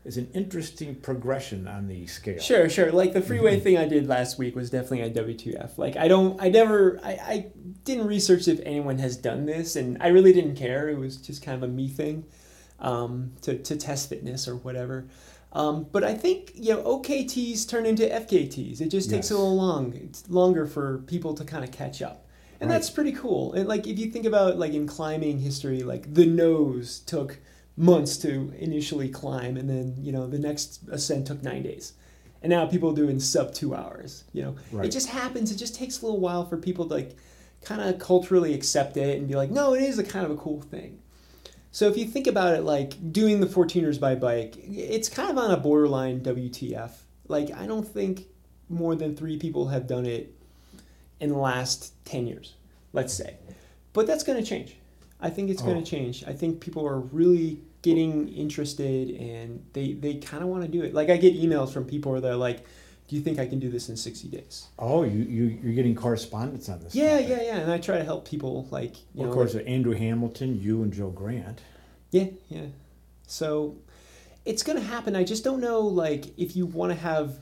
is 0.05 0.15
an 0.15 0.29
interesting 0.33 0.95
progression 0.95 1.67
on 1.67 1.87
the 1.89 2.07
scale. 2.07 2.39
Sure, 2.39 2.69
sure. 2.69 2.89
Like 2.93 3.11
the 3.11 3.19
Mm-hmm. 3.19 3.27
freeway 3.27 3.59
thing 3.59 3.77
I 3.77 3.85
did 3.85 4.07
last 4.07 4.37
week 4.39 4.55
was 4.55 4.69
definitely 4.69 5.01
a 5.01 5.09
WTF. 5.11 5.77
Like 5.77 5.97
I 5.97 6.07
don't, 6.07 6.41
I 6.41 6.47
never, 6.47 6.97
I, 7.03 7.11
I 7.11 7.45
didn't 7.83 8.07
research 8.07 8.47
if 8.47 8.61
anyone 8.65 8.99
has 8.99 9.17
done 9.17 9.45
this, 9.45 9.75
and 9.75 9.97
I 10.01 10.07
really 10.07 10.31
didn't 10.31 10.55
care. 10.55 10.87
It 10.87 10.97
was 10.97 11.17
just 11.17 11.43
kind 11.43 11.61
of 11.61 11.69
a 11.69 11.71
me 11.71 11.89
thing, 11.89 12.23
um, 12.81 13.31
to 13.41 13.57
to 13.57 13.75
test 13.75 14.09
fitness 14.09 14.47
or 14.47 14.55
whatever. 14.55 15.05
Um, 15.51 15.87
but 15.91 16.03
I 16.03 16.13
think 16.13 16.51
you 16.55 16.73
know 16.73 16.83
OKTs 16.83 17.67
turn 17.67 17.85
into 17.85 18.03
FKTs. 18.03 18.81
It 18.81 18.89
just 18.89 19.09
takes 19.09 19.27
Yes. 19.27 19.31
a 19.31 19.37
little 19.37 19.55
long, 19.55 19.93
it's 19.95 20.29
longer 20.29 20.65
for 20.67 20.99
people 21.07 21.33
to 21.33 21.43
kind 21.43 21.63
of 21.63 21.71
catch 21.71 22.01
up, 22.01 22.25
and 22.61 22.69
Right. 22.69 22.75
that's 22.75 22.89
pretty 22.89 23.13
cool. 23.13 23.53
And 23.53 23.67
like 23.67 23.87
if 23.87 23.97
you 23.97 24.11
think 24.11 24.25
about 24.25 24.59
like 24.59 24.73
in 24.73 24.85
climbing 24.87 25.39
history, 25.39 25.81
like 25.83 26.13
the 26.13 26.25
nose 26.25 26.99
took 26.99 27.39
months 27.75 28.17
to 28.17 28.53
initially 28.59 29.09
climb, 29.09 29.57
and 29.57 29.69
then 29.69 29.95
you 29.99 30.11
know 30.11 30.27
the 30.27 30.39
next 30.39 30.81
ascent 30.91 31.25
took 31.27 31.41
nine 31.41 31.63
days, 31.63 31.93
and 32.43 32.51
now 32.51 32.67
people 32.67 32.91
do 32.93 33.09
in 33.09 33.19
sub 33.19 33.51
two 33.53 33.73
hours. 33.73 34.25
You 34.33 34.43
know, 34.43 34.55
Right. 34.71 34.85
it 34.85 34.91
just 34.91 35.07
happens. 35.07 35.51
It 35.51 35.55
just 35.55 35.73
takes 35.73 36.01
a 36.01 36.05
little 36.05 36.19
while 36.19 36.45
for 36.45 36.57
people 36.57 36.85
to 36.87 36.93
like 36.93 37.15
kind 37.63 37.81
of 37.81 37.97
culturally 37.99 38.53
accept 38.53 38.97
it 38.97 39.17
and 39.17 39.27
be 39.27 39.35
like, 39.35 39.49
no, 39.51 39.73
it 39.73 39.81
is 39.81 39.97
a 39.97 40.03
kind 40.03 40.25
of 40.25 40.31
a 40.31 40.37
cool 40.37 40.61
thing. 40.61 40.99
So 41.71 41.87
if 41.87 41.97
you 41.97 42.05
think 42.05 42.27
about 42.27 42.55
it, 42.55 42.61
like 42.63 43.11
doing 43.11 43.39
the 43.41 43.47
14ers 43.47 43.99
by 43.99 44.15
bike, 44.15 44.55
it's 44.63 45.07
kind 45.09 45.29
of 45.29 45.37
on 45.37 45.51
a 45.51 45.57
borderline 45.57 46.21
WTF. 46.21 46.91
Like 47.27 47.51
I 47.51 47.67
don't 47.67 47.87
think 47.87 48.25
more 48.69 48.95
than 48.95 49.15
three 49.15 49.37
people 49.37 49.67
have 49.67 49.87
done 49.87 50.05
it 50.05 50.33
in 51.19 51.29
the 51.29 51.37
last 51.37 51.93
10 52.05 52.27
years, 52.27 52.55
let's 52.93 53.13
say. 53.13 53.35
But 53.93 54.07
that's 54.07 54.23
going 54.23 54.41
to 54.41 54.47
change. 54.47 54.77
I 55.19 55.29
think 55.29 55.49
it's 55.49 55.61
going 55.61 55.77
Oh. 55.77 55.81
to 55.81 55.85
change. 55.85 56.23
I 56.25 56.33
think 56.33 56.59
people 56.61 56.87
are 56.87 56.99
really 56.99 57.59
getting 57.81 58.29
interested 58.29 59.09
and 59.11 59.63
they, 59.73 59.93
they 59.93 60.15
kind 60.15 60.43
of 60.43 60.49
want 60.49 60.63
to 60.63 60.67
do 60.69 60.81
it. 60.83 60.93
Like 60.93 61.09
I 61.09 61.17
get 61.17 61.35
emails 61.35 61.71
from 61.71 61.85
people 61.85 62.19
that 62.19 62.29
are 62.31 62.35
like, 62.35 62.65
do 63.09 63.15
you 63.15 63.21
think 63.23 63.39
I 63.39 63.47
can 63.47 63.59
do 63.59 63.69
this 63.69 63.89
in 63.89 63.97
60 63.97 64.27
days? 64.27 64.67
Oh, 64.77 65.03
you, 65.03 65.23
you 65.23 65.45
you're 65.63 65.73
getting 65.73 65.95
correspondence 65.95 66.69
on 66.69 66.79
this. 66.79 66.93
Yeah, 66.93 67.13
topic. 67.17 67.29
yeah, 67.29 67.41
yeah. 67.41 67.57
And 67.57 67.71
I 67.71 67.79
try 67.79 67.97
to 67.97 68.03
help 68.03 68.27
people 68.27 68.67
like, 68.69 68.97
you 68.97 69.03
Well, 69.15 69.25
know, 69.25 69.29
of 69.31 69.35
course, 69.35 69.55
Andrew 69.55 69.93
Hamilton, 69.95 70.61
you 70.61 70.83
and 70.83 70.93
Joe 70.93 71.09
Grant. 71.09 71.59
Yeah, 72.11 72.27
yeah. 72.49 72.67
So 73.25 73.77
it's 74.45 74.61
gonna 74.61 74.79
happen. 74.79 75.15
I 75.15 75.23
just 75.23 75.43
don't 75.43 75.59
know, 75.59 75.79
like, 75.81 76.37
if 76.37 76.55
you 76.55 76.67
want 76.67 76.91
to 76.93 76.99
have 76.99 77.39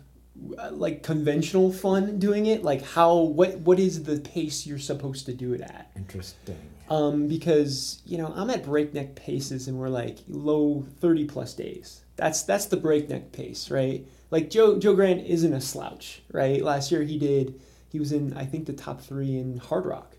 uh, 0.58 0.72
like 0.72 1.04
conventional 1.04 1.74
fun 1.74 2.18
doing 2.18 2.46
it, 2.46 2.64
like 2.64 2.82
how 2.84 3.18
what 3.18 3.58
what 3.60 3.78
is 3.80 4.04
the 4.04 4.20
pace 4.22 4.66
you're 4.66 4.80
supposed 4.80 5.26
to 5.26 5.34
do 5.34 5.54
it 5.54 5.62
at? 5.62 5.92
Interesting. 5.98 6.58
Um, 6.90 7.28
because 7.28 8.02
you 8.06 8.18
know 8.18 8.32
I'm 8.34 8.50
at 8.50 8.64
breakneck 8.64 9.16
paces 9.16 9.68
and 9.68 9.78
we're 9.78 9.90
like 9.90 10.20
low 10.30 10.86
thirty 11.02 11.26
plus 11.26 11.54
days. 11.54 12.04
That's 12.18 12.44
that's 12.44 12.66
the 12.66 12.78
breakneck 12.78 13.32
pace, 13.32 13.72
right? 13.72 14.06
Like 14.32 14.50
Joe 14.50 14.78
Joe 14.80 14.94
Grant 14.96 15.26
isn't 15.26 15.54
a 15.54 15.62
slouch, 15.62 16.22
right? 16.34 16.62
Last 16.64 16.92
year 16.92 17.04
he 17.04 17.18
did 17.18 17.60
he 17.90 18.00
was 18.00 18.12
in 18.12 18.34
I 18.36 18.46
think 18.46 18.66
the 18.66 18.74
top 18.74 19.00
three 19.02 19.38
in 19.38 19.60
Hardrock. 19.60 20.14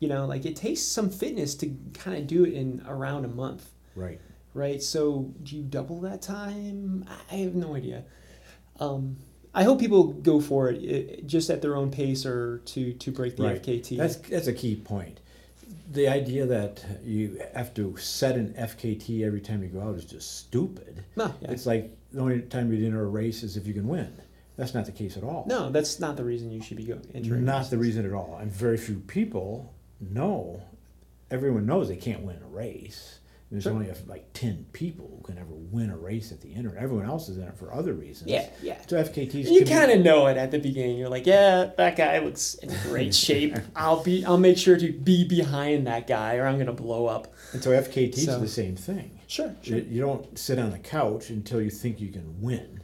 You 0.00 0.08
know, 0.08 0.26
like 0.26 0.44
it 0.46 0.56
takes 0.56 0.80
some 0.82 1.10
fitness 1.10 1.54
to 1.56 1.72
kind 1.94 2.16
of 2.18 2.26
do 2.26 2.44
it 2.44 2.54
in 2.54 2.82
around 2.88 3.24
a 3.24 3.28
month 3.28 3.68
Right. 3.94 4.18
right? 4.54 4.82
So 4.82 5.32
do 5.44 5.56
you 5.56 5.62
double 5.62 6.00
that 6.00 6.22
time? 6.22 7.04
I 7.30 7.36
have 7.36 7.54
no 7.54 7.76
idea. 7.76 8.04
Um, 8.80 9.18
I 9.54 9.64
hope 9.64 9.78
people 9.78 10.04
go 10.14 10.40
for 10.40 10.70
it, 10.70 11.18
i 11.20 11.22
just 11.26 11.50
at 11.50 11.60
their 11.62 11.76
own 11.76 11.90
pace 11.90 12.24
or 12.26 12.62
to 12.64 12.94
to 12.94 13.10
break 13.12 13.36
the 13.36 13.44
Right. 13.44 13.62
FKT. 13.62 13.96
That's 13.98 14.16
that's 14.16 14.46
a 14.48 14.52
key 14.52 14.76
point. 14.76 15.20
The 15.92 16.08
idea 16.08 16.46
that 16.46 16.84
you 17.04 17.40
have 17.54 17.74
to 17.74 17.96
set 17.98 18.36
an 18.36 18.54
FKT 18.58 19.22
every 19.26 19.40
time 19.40 19.62
you 19.62 19.68
go 19.68 19.80
out 19.82 19.94
is 19.96 20.04
just 20.06 20.38
stupid. 20.38 21.04
no, 21.16 21.34
yeah. 21.42 21.50
It's 21.50 21.66
like 21.66 21.94
the 22.12 22.20
only 22.20 22.40
time 22.42 22.72
you 22.72 22.86
enter 22.86 23.02
a 23.02 23.06
race 23.06 23.42
is 23.42 23.56
if 23.56 23.66
you 23.66 23.74
can 23.74 23.86
win. 23.86 24.12
That's 24.56 24.74
not 24.74 24.86
the 24.86 24.92
case 24.92 25.16
at 25.16 25.22
all. 25.24 25.44
no, 25.48 25.70
that's 25.70 25.98
not 26.00 26.16
the 26.16 26.24
reason 26.24 26.50
you 26.50 26.62
should 26.62 26.76
be 26.76 26.84
going 26.84 27.06
entering. 27.14 27.44
not 27.44 27.70
the 27.70 27.78
reason 27.78 28.06
at 28.06 28.12
all. 28.12 28.38
And 28.40 28.50
very 28.50 28.76
few 28.76 28.96
people 29.00 29.74
know. 30.00 30.62
Everyone 31.30 31.64
knows 31.66 31.88
they 31.88 31.96
can't 31.96 32.22
win 32.22 32.38
a 32.42 32.46
race. 32.46 33.18
There's 33.52 33.64
Sure. 33.64 33.72
only 33.74 33.86
like 34.06 34.32
ten 34.32 34.64
people 34.72 35.12
who 35.14 35.22
can 35.30 35.36
ever 35.38 35.52
win 35.52 35.90
a 35.90 35.96
race 35.96 36.32
at 36.32 36.40
the 36.40 36.54
end. 36.54 36.72
Everyone 36.76 37.04
else 37.04 37.28
is 37.28 37.36
in 37.36 37.44
it 37.44 37.54
for 37.54 37.70
other 37.72 37.92
reasons. 37.92 38.30
Yeah, 38.30 38.48
yeah. 38.62 38.78
So 38.88 38.96
FKTs. 38.96 39.50
You 39.50 39.66
kind 39.66 39.90
of 39.90 40.00
know 40.00 40.26
it 40.28 40.38
at 40.38 40.50
the 40.50 40.58
beginning. 40.58 40.96
You're 40.96 41.10
like, 41.10 41.26
yeah, 41.26 41.70
that 41.76 41.94
guy 41.96 42.18
looks 42.20 42.54
in 42.54 42.70
great 42.88 43.14
shape. 43.26 43.56
I'll 43.76 44.02
be, 44.02 44.24
I'll 44.24 44.38
make 44.38 44.56
sure 44.56 44.78
to 44.78 44.90
be 44.90 45.28
behind 45.28 45.86
that 45.86 46.06
guy, 46.06 46.36
or 46.36 46.46
I'm 46.46 46.56
gonna 46.58 46.72
blow 46.72 47.04
up. 47.06 47.34
And 47.52 47.62
so 47.62 47.72
FKTs 47.72 48.24
So- 48.24 48.36
is 48.36 48.40
the 48.40 48.48
same 48.48 48.74
thing. 48.74 49.18
Sure, 49.26 49.54
You, 49.62 49.86
you 49.88 50.00
don't 50.00 50.38
sit 50.38 50.58
on 50.58 50.70
the 50.70 50.78
couch 50.78 51.28
until 51.30 51.60
you 51.60 51.70
think 51.70 52.00
you 52.00 52.08
can 52.08 52.40
win. 52.40 52.80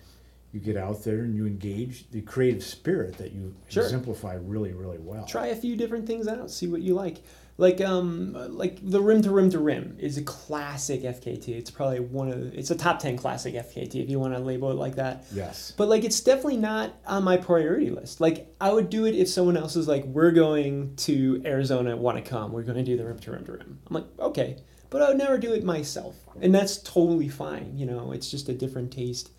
You 0.52 0.60
get 0.60 0.76
out 0.78 1.02
there 1.04 1.20
and 1.20 1.34
you 1.34 1.46
engage 1.46 2.10
the 2.10 2.20
creative 2.22 2.62
spirit 2.64 3.16
that 3.18 3.32
you 3.32 3.54
Sure. 3.68 3.84
exemplify 3.84 4.34
really, 4.34 4.72
really 4.72 4.98
well. 4.98 5.24
try 5.24 5.46
a 5.48 5.56
few 5.56 5.76
different 5.76 6.06
things 6.06 6.26
out 6.28 6.50
see 6.50 6.66
what 6.66 6.80
you 6.82 6.94
like 6.94 7.18
like 7.60 7.80
um 7.80 8.32
like 8.56 8.78
the 8.82 9.00
rim 9.00 9.20
to 9.20 9.30
rim 9.30 9.50
to 9.50 9.58
rim 9.58 9.96
is 9.98 10.16
a 10.16 10.22
classic 10.22 11.02
fkt 11.02 11.48
it's 11.48 11.70
probably 11.72 11.98
one 11.98 12.28
of 12.30 12.54
it's 12.54 12.70
a 12.70 12.76
top 12.76 13.00
10 13.00 13.16
classic 13.16 13.52
fkt 13.54 13.96
if 14.00 14.08
you 14.08 14.18
want 14.20 14.32
to 14.32 14.38
label 14.38 14.70
it 14.70 14.74
like 14.76 14.94
that. 14.94 15.24
Yes. 15.32 15.72
but 15.76 15.88
like 15.88 16.04
it's 16.04 16.20
definitely 16.20 16.56
not 16.58 16.94
on 17.04 17.24
my 17.24 17.36
priority 17.36 17.90
list. 17.90 18.20
Like 18.20 18.54
i 18.60 18.72
would 18.72 18.88
do 18.90 19.06
it 19.06 19.14
if 19.16 19.28
someone 19.28 19.56
else 19.56 19.74
is 19.76 19.88
like 19.88 20.04
we're 20.04 20.30
going 20.30 20.94
to 21.08 21.42
arizona 21.44 21.96
want 21.96 22.16
to 22.16 22.30
come. 22.30 22.52
We're 22.52 22.62
going 22.62 22.78
to 22.78 22.84
do 22.84 22.96
the 22.96 23.04
rim 23.04 23.18
to 23.18 23.30
rim 23.32 23.44
to 23.46 23.52
rim. 23.52 23.78
I'm 23.88 23.94
like 23.94 24.06
okay. 24.20 24.56
But 24.90 25.02
i 25.02 25.08
would 25.08 25.18
never 25.18 25.36
do 25.36 25.52
it 25.52 25.64
myself. 25.64 26.14
And 26.40 26.54
that's 26.54 26.78
totally 26.78 27.28
fine 27.28 27.76
you 27.76 27.86
know? 27.86 28.12
It's 28.12 28.30
just 28.30 28.48
a 28.48 28.54
different 28.54 28.92
taste. 28.92 29.30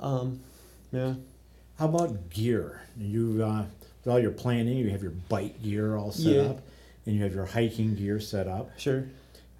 Um 0.00 0.40
yeah. 0.90 1.14
How 1.78 1.86
about 1.88 2.30
gear? 2.30 2.80
You 2.96 3.42
uh, 3.44 3.64
with 4.04 4.12
all 4.12 4.18
your 4.18 4.30
planning, 4.30 4.78
you 4.78 4.88
have 4.88 5.02
your 5.02 5.12
bike 5.28 5.62
gear 5.62 5.96
all 5.96 6.12
set 6.12 6.32
Yeah. 6.32 6.42
up, 6.42 6.60
and 7.06 7.14
you 7.16 7.22
have 7.22 7.34
your 7.34 7.46
hiking 7.46 7.94
gear 7.94 8.18
set 8.20 8.46
up. 8.48 8.70
sure 8.78 9.06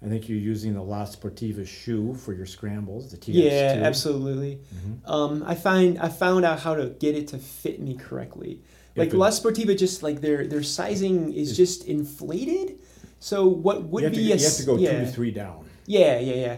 I 0.03 0.07
think 0.09 0.29
you're 0.29 0.37
using 0.37 0.75
the 0.75 0.81
La 0.83 1.05
Sportiva 1.05 1.65
shoe 1.65 2.13
for 2.13 2.31
your 2.33 2.45
scrambles, 2.45 3.09
the 3.09 3.17
TX2. 3.17 3.33
yeah 3.51 3.79
absolutely 3.83 4.59
Mhm. 4.75 5.09
Um, 5.09 5.43
I 5.45 5.55
find 5.55 5.97
I 5.99 6.09
found 6.09 6.45
out 6.45 6.59
how 6.59 6.75
to 6.75 6.87
get 6.99 7.15
it 7.15 7.27
to 7.29 7.37
fit 7.39 7.81
me 7.81 7.95
correctly. 7.95 8.61
Like 8.95 9.13
La 9.13 9.29
Sportiva, 9.29 9.77
just 9.77 10.01
like 10.03 10.21
their 10.21 10.45
their 10.47 10.63
sizing 10.63 11.31
is 11.33 11.55
just 11.55 11.85
inflated. 11.85 12.79
So 13.19 13.47
what 13.47 13.83
would 13.85 14.03
You 14.03 14.09
to, 14.09 14.15
be 14.15 14.21
you 14.23 14.31
have 14.33 14.55
to 14.57 14.65
go 14.65 14.77
yeah, 14.77 14.99
two 14.99 15.05
to 15.05 15.11
three 15.11 15.31
down. 15.31 15.65
yeah 15.85 16.19
yeah 16.19 16.33
yeah. 16.35 16.57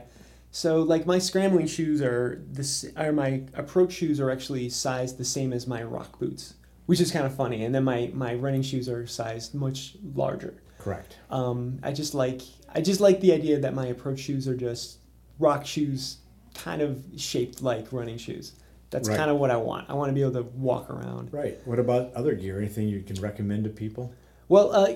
So 0.52 0.82
like 0.84 1.06
my 1.06 1.20
scrambling 1.20 1.68
shoes 1.68 2.02
are 2.02 2.42
this 2.52 2.86
or 2.98 3.12
my 3.14 3.44
approach 3.54 3.92
shoes 3.94 4.20
are 4.20 4.32
actually 4.32 4.70
sized 4.70 5.18
the 5.18 5.26
same 5.26 5.54
as 5.54 5.68
my 5.68 5.84
rock 5.84 6.18
boots, 6.20 6.56
which 6.88 7.00
is 7.00 7.12
kind 7.12 7.26
of 7.26 7.34
funny. 7.36 7.64
And 7.64 7.74
then 7.76 7.84
my 7.84 8.10
my 8.14 8.34
running 8.36 8.62
shoes 8.64 8.90
are 8.90 9.06
sized 9.08 9.54
much 9.54 9.96
larger. 10.16 10.56
Correct. 10.80 11.18
Um, 11.30 11.80
I 11.84 11.92
just 11.92 12.16
like 12.16 12.42
I 12.74 12.82
just 12.82 13.00
like 13.00 13.20
the 13.22 13.34
idea 13.34 13.60
that 13.60 13.74
my 13.76 13.86
approach 13.88 14.20
shoes 14.20 14.48
are 14.48 14.56
just 14.56 14.98
rock 15.38 15.66
shoes, 15.66 16.18
kind 16.56 16.82
of 16.82 17.04
shaped 17.18 17.62
like 17.62 17.92
running 17.94 18.18
shoes. 18.18 18.54
That's 18.90 19.08
Right. 19.08 19.18
kind 19.18 19.30
of 19.30 19.38
what 19.38 19.52
I 19.52 19.58
want. 19.58 19.88
I 19.90 19.94
want 19.94 20.10
to 20.10 20.14
be 20.14 20.22
able 20.22 20.34
to 20.34 20.50
walk 20.58 20.90
around. 20.90 21.32
Right. 21.32 21.60
What 21.66 21.78
about 21.80 22.12
other 22.16 22.34
gear? 22.34 22.58
Anything 22.58 22.88
you 22.88 23.02
can 23.02 23.20
recommend 23.22 23.64
to 23.66 23.70
people? 23.70 24.14
Well, 24.48 24.72
uh, 24.74 24.94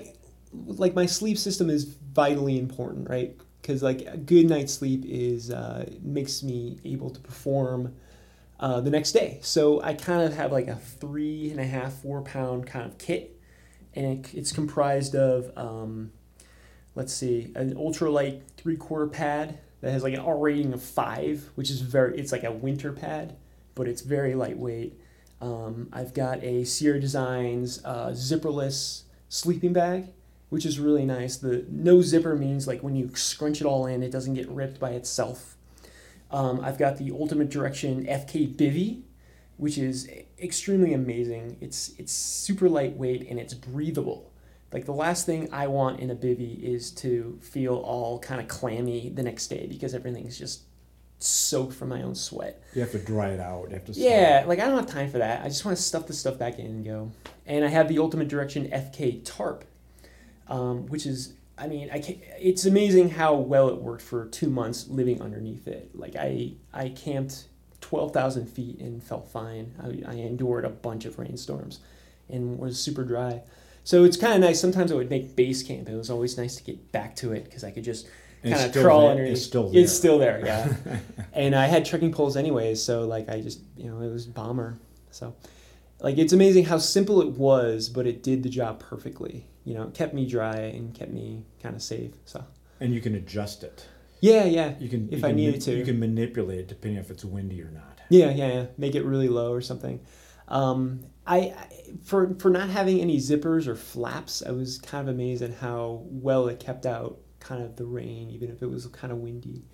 like 0.52 0.94
my 0.94 1.06
sleep 1.06 1.38
system 1.38 1.70
is 1.70 1.84
vitally 1.84 2.58
important, 2.58 3.08
right? 3.08 3.36
Because 3.62 3.82
like 3.82 4.02
a 4.02 4.16
good 4.16 4.48
night's 4.48 4.72
sleep 4.74 5.04
is 5.06 5.50
uh, 5.50 5.88
makes 6.02 6.42
me 6.42 6.78
able 6.84 7.10
to 7.10 7.20
perform 7.20 7.94
uh, 8.60 8.80
the 8.80 8.90
next 8.90 9.12
day. 9.12 9.38
So 9.42 9.80
I 9.82 9.94
kind 9.94 10.22
of 10.22 10.34
have 10.34 10.50
like 10.52 10.68
a 10.68 10.76
three 10.76 11.50
and 11.50 11.60
a 11.60 11.64
half, 11.66 11.92
four 11.94 12.22
pound 12.22 12.66
kind 12.66 12.86
of 12.86 12.98
kit, 12.98 13.33
and 13.94 14.06
it, 14.06 14.34
it's 14.34 14.52
comprised 14.52 15.14
of, 15.14 15.56
um, 15.56 16.12
let's 16.94 17.12
see, 17.12 17.52
an 17.54 17.74
ultralight 17.74 18.42
three 18.56 18.76
quarter 18.76 19.06
pad 19.06 19.58
that 19.80 19.92
has 19.92 20.02
like 20.02 20.14
an 20.14 20.20
R 20.20 20.38
rating 20.38 20.72
of 20.72 20.82
five, 20.82 21.50
which 21.54 21.70
is 21.70 21.80
very, 21.80 22.18
it's 22.18 22.32
like 22.32 22.44
a 22.44 22.52
winter 22.52 22.92
pad, 22.92 23.36
but 23.74 23.88
it's 23.88 24.02
very 24.02 24.34
lightweight. 24.34 24.98
Um, 25.40 25.88
I've 25.92 26.14
got 26.14 26.42
a 26.42 26.64
Sierra 26.64 27.00
Designs 27.00 27.84
uh, 27.84 28.08
zipperless 28.10 29.02
sleeping 29.28 29.72
bag, 29.72 30.08
which 30.48 30.64
is 30.64 30.78
really 30.78 31.04
nice. 31.04 31.36
The 31.36 31.66
no 31.68 32.00
zipper 32.00 32.36
means 32.36 32.66
like 32.66 32.82
when 32.82 32.96
you 32.96 33.10
scrunch 33.14 33.60
it 33.60 33.66
all 33.66 33.86
in, 33.86 34.02
it 34.02 34.10
doesn't 34.10 34.34
get 34.34 34.48
ripped 34.48 34.80
by 34.80 34.90
itself. 34.90 35.56
Um, 36.30 36.60
I've 36.60 36.78
got 36.78 36.96
the 36.96 37.10
Ultimate 37.12 37.50
Direction 37.50 38.06
FK 38.06 38.54
Bivy, 38.54 39.02
which 39.56 39.78
is 39.78 40.08
extremely 40.38 40.92
amazing. 40.94 41.56
It's 41.60 41.92
it's 41.98 42.12
super 42.12 42.68
lightweight 42.68 43.28
and 43.28 43.38
it's 43.38 43.54
breathable. 43.54 44.32
Like 44.72 44.86
the 44.86 44.92
last 44.92 45.24
thing 45.24 45.48
I 45.52 45.68
want 45.68 46.00
in 46.00 46.10
a 46.10 46.16
bivy 46.16 46.60
is 46.60 46.90
to 46.92 47.38
feel 47.40 47.76
all 47.76 48.18
kind 48.18 48.40
of 48.40 48.48
clammy 48.48 49.08
the 49.08 49.22
next 49.22 49.46
day 49.46 49.66
because 49.68 49.94
everything's 49.94 50.36
just 50.36 50.62
soaked 51.20 51.74
from 51.74 51.88
my 51.88 52.02
own 52.02 52.14
sweat. 52.14 52.60
You 52.74 52.80
have 52.80 52.90
to 52.92 52.98
dry 52.98 53.28
it 53.28 53.40
out. 53.40 53.68
You 53.68 53.74
have 53.74 53.84
to. 53.86 53.92
Yeah, 53.92 54.44
like 54.46 54.58
I 54.58 54.66
don't 54.66 54.76
have 54.76 54.86
time 54.86 55.10
for 55.10 55.18
that. 55.18 55.44
I 55.44 55.48
just 55.48 55.64
want 55.64 55.76
to 55.76 55.82
stuff 55.82 56.06
the 56.06 56.12
stuff 56.12 56.38
back 56.38 56.58
in 56.58 56.66
and 56.66 56.84
go. 56.84 57.12
And 57.46 57.64
I 57.64 57.68
have 57.68 57.88
the 57.88 57.98
Ultimate 57.98 58.28
Direction 58.28 58.68
FK 58.68 59.24
tarp, 59.24 59.64
um, 60.48 60.86
which 60.86 61.06
is, 61.06 61.34
I 61.56 61.68
mean, 61.68 61.90
I 61.92 62.00
can't. 62.00 62.18
it's 62.38 62.66
amazing 62.66 63.10
how 63.10 63.34
well 63.34 63.68
it 63.68 63.76
worked 63.76 64.02
for 64.02 64.26
two 64.26 64.50
months 64.50 64.88
living 64.88 65.22
underneath 65.22 65.68
it. 65.68 65.90
Like 65.94 66.16
I, 66.16 66.54
I 66.72 66.88
camped 66.88 67.46
twelve 67.84 68.12
thousand 68.12 68.46
feet 68.46 68.78
and 68.80 69.02
felt 69.02 69.28
fine. 69.30 69.74
I, 69.82 70.10
I 70.12 70.14
endured 70.14 70.64
a 70.64 70.70
bunch 70.70 71.04
of 71.04 71.18
rainstorms, 71.18 71.80
and 72.30 72.58
was 72.58 72.80
super 72.80 73.04
dry. 73.04 73.42
So 73.84 74.04
it's 74.04 74.16
kind 74.16 74.32
of 74.32 74.40
nice. 74.40 74.58
Sometimes 74.58 74.90
I 74.90 74.94
would 74.94 75.10
make 75.10 75.36
base 75.36 75.62
camp. 75.62 75.88
It 75.90 75.94
was 75.96 76.08
always 76.08 76.38
nice 76.38 76.56
to 76.56 76.64
get 76.64 76.90
back 76.92 77.14
to 77.16 77.32
it 77.32 77.44
because 77.44 77.62
I 77.64 77.70
could 77.70 77.84
just 77.84 78.06
kind 78.42 78.54
of 78.54 78.72
crawl 78.72 79.02
there- 79.02 79.10
underneath. 79.10 79.32
it's 79.34 79.42
still 79.44 79.68
there. 79.68 79.82
It's 79.82 79.92
still 79.92 80.18
there, 80.18 80.40
yeah. 80.44 80.72
and 81.34 81.54
I 81.54 81.66
had 81.66 81.84
trekking 81.84 82.10
poles 82.12 82.36
anyways, 82.36 82.82
so 82.82 83.04
like 83.06 83.28
I 83.28 83.40
just 83.42 83.60
you 83.76 83.90
know 83.90 84.00
it 84.00 84.10
was 84.10 84.24
bomber. 84.26 84.78
So 85.10 85.34
like 86.00 86.16
it's 86.16 86.32
amazing 86.32 86.64
how 86.64 86.78
simple 86.78 87.20
it 87.20 87.32
was, 87.32 87.90
but 87.90 88.06
it 88.06 88.22
did 88.22 88.42
the 88.42 88.48
job 88.48 88.80
perfectly. 88.80 89.46
You 89.64 89.74
know, 89.74 89.82
it 89.84 89.94
kept 89.94 90.14
me 90.14 90.26
dry 90.26 90.56
and 90.56 90.94
kept 90.94 91.10
me 91.12 91.44
kind 91.62 91.74
of 91.74 91.82
safe. 91.82 92.12
So 92.24 92.44
And 92.80 92.94
you 92.94 93.00
can 93.00 93.14
adjust 93.14 93.62
it. 93.64 93.86
Yeah, 94.24 94.44
yeah, 94.44 94.74
You 94.78 94.88
can. 94.88 95.08
If 95.12 95.18
you 95.20 95.24
I 95.26 95.28
can 95.28 95.36
needed 95.36 95.60
ma- 95.60 95.64
to. 95.66 95.76
You 95.78 95.84
can 95.84 95.98
manipulate 95.98 96.58
it 96.60 96.68
depending 96.68 96.98
if 97.00 97.10
it's 97.10 97.24
windy 97.24 97.60
or 97.62 97.70
not. 97.70 97.98
yeah, 98.08 98.30
yeah, 98.30 98.48
yeah. 98.54 98.66
Make 98.78 98.94
it 98.94 99.04
really 99.04 99.28
low 99.28 99.52
or 99.52 99.60
something. 99.60 100.00
Um, 100.48 101.00
I, 101.26 101.38
I 101.38 101.66
for 102.04 102.34
for 102.38 102.50
not 102.50 102.68
having 102.70 103.00
any 103.00 103.18
zippers 103.18 103.66
or 103.66 103.74
flaps, 103.74 104.42
I 104.46 104.50
was 104.52 104.78
kind 104.78 105.08
of 105.08 105.14
amazed 105.14 105.42
at 105.42 105.52
how 105.54 106.02
well 106.06 106.48
it 106.48 106.58
kept 106.60 106.86
out 106.86 107.18
kind 107.40 107.62
of 107.62 107.76
the 107.76 107.84
rain, 107.84 108.30
even 108.30 108.50
if 108.50 108.62
it 108.62 108.66
was 108.70 108.86
kind 108.86 109.12
of 109.12 109.18
windy. 109.18 109.64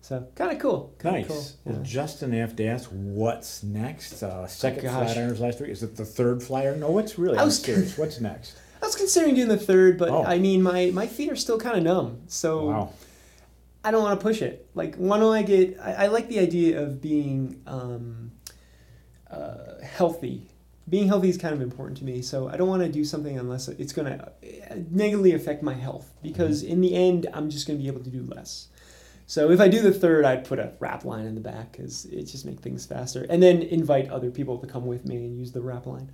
So 0.00 0.26
kind 0.34 0.52
of 0.52 0.58
cool. 0.58 0.94
Kinda 1.00 1.20
Nice. 1.20 1.28
Cool. 1.28 1.44
Well, 1.64 1.76
Yeah. 1.76 1.82
Justin, 1.82 2.32
I 2.34 2.36
have 2.36 2.54
to 2.56 2.64
ask, 2.66 2.90
what's 2.90 3.62
next? 3.62 4.22
Uh, 4.22 4.46
second 4.46 4.82
gosh. 4.84 5.14
Flatirons 5.16 5.40
last 5.40 5.60
week. 5.60 5.70
Is 5.70 5.82
it 5.82 5.96
the 5.96 6.04
third 6.04 6.42
Flatiron? 6.42 6.80
No, 6.80 6.90
what's 6.90 7.18
really? 7.18 7.38
I 7.38 7.42
I'm 7.42 7.46
was- 7.46 7.58
curious. 7.60 7.96
What's 7.96 8.20
next? 8.20 8.56
I 8.82 8.86
was 8.86 8.96
considering 8.96 9.34
doing 9.34 9.48
the 9.48 9.56
third, 9.56 9.96
but 9.98 10.10
Oh. 10.10 10.22
I 10.24 10.38
mean, 10.38 10.62
my, 10.62 10.90
my 10.92 11.06
feet 11.06 11.30
are 11.32 11.36
still 11.36 11.58
kind 11.58 11.78
of 11.78 11.82
numb, 11.84 12.20
so 12.26 12.66
Wow. 12.66 12.92
I 13.84 13.90
don't 13.90 14.02
want 14.02 14.18
to 14.18 14.24
push 14.24 14.40
it. 14.40 14.68
Like, 14.74 14.96
why 14.96 15.18
don't 15.18 15.34
I 15.34 15.42
get? 15.42 15.78
I, 15.80 15.92
I 15.92 16.06
like 16.06 16.28
the 16.28 16.40
idea 16.40 16.82
of 16.82 17.02
being 17.02 17.60
um, 17.66 18.32
uh, 19.30 19.80
healthy. 19.82 20.48
Being 20.88 21.06
healthy 21.06 21.28
is 21.28 21.38
kind 21.38 21.54
of 21.54 21.60
important 21.62 21.98
to 21.98 22.04
me, 22.04 22.20
so 22.22 22.48
I 22.48 22.56
don't 22.56 22.68
want 22.68 22.82
to 22.82 22.88
do 22.88 23.04
something 23.04 23.38
unless 23.38 23.68
it's 23.68 23.92
going 23.92 24.06
to 24.06 24.32
negatively 24.90 25.34
affect 25.34 25.62
my 25.62 25.74
health. 25.74 26.10
Because 26.22 26.62
in 26.62 26.80
the 26.80 26.94
end, 26.94 27.26
I'm 27.32 27.50
just 27.50 27.66
going 27.66 27.78
to 27.78 27.82
be 27.82 27.88
able 27.88 28.02
to 28.04 28.10
do 28.10 28.22
less. 28.22 28.68
So 29.26 29.50
if 29.50 29.60
I 29.60 29.68
do 29.68 29.80
the 29.80 29.92
third, 29.92 30.24
I'd 30.24 30.44
put 30.44 30.58
a 30.58 30.72
rap 30.80 31.04
line 31.04 31.24
in 31.24 31.34
the 31.34 31.40
back 31.40 31.72
because 31.72 32.04
it 32.06 32.24
just 32.24 32.44
make 32.44 32.60
things 32.60 32.84
faster, 32.86 33.26
and 33.28 33.42
then 33.42 33.62
invite 33.62 34.10
other 34.10 34.30
people 34.30 34.58
to 34.58 34.66
come 34.66 34.86
with 34.86 35.06
me 35.06 35.16
and 35.16 35.38
use 35.38 35.52
the 35.52 35.62
rap 35.62 35.86
line. 35.86 36.10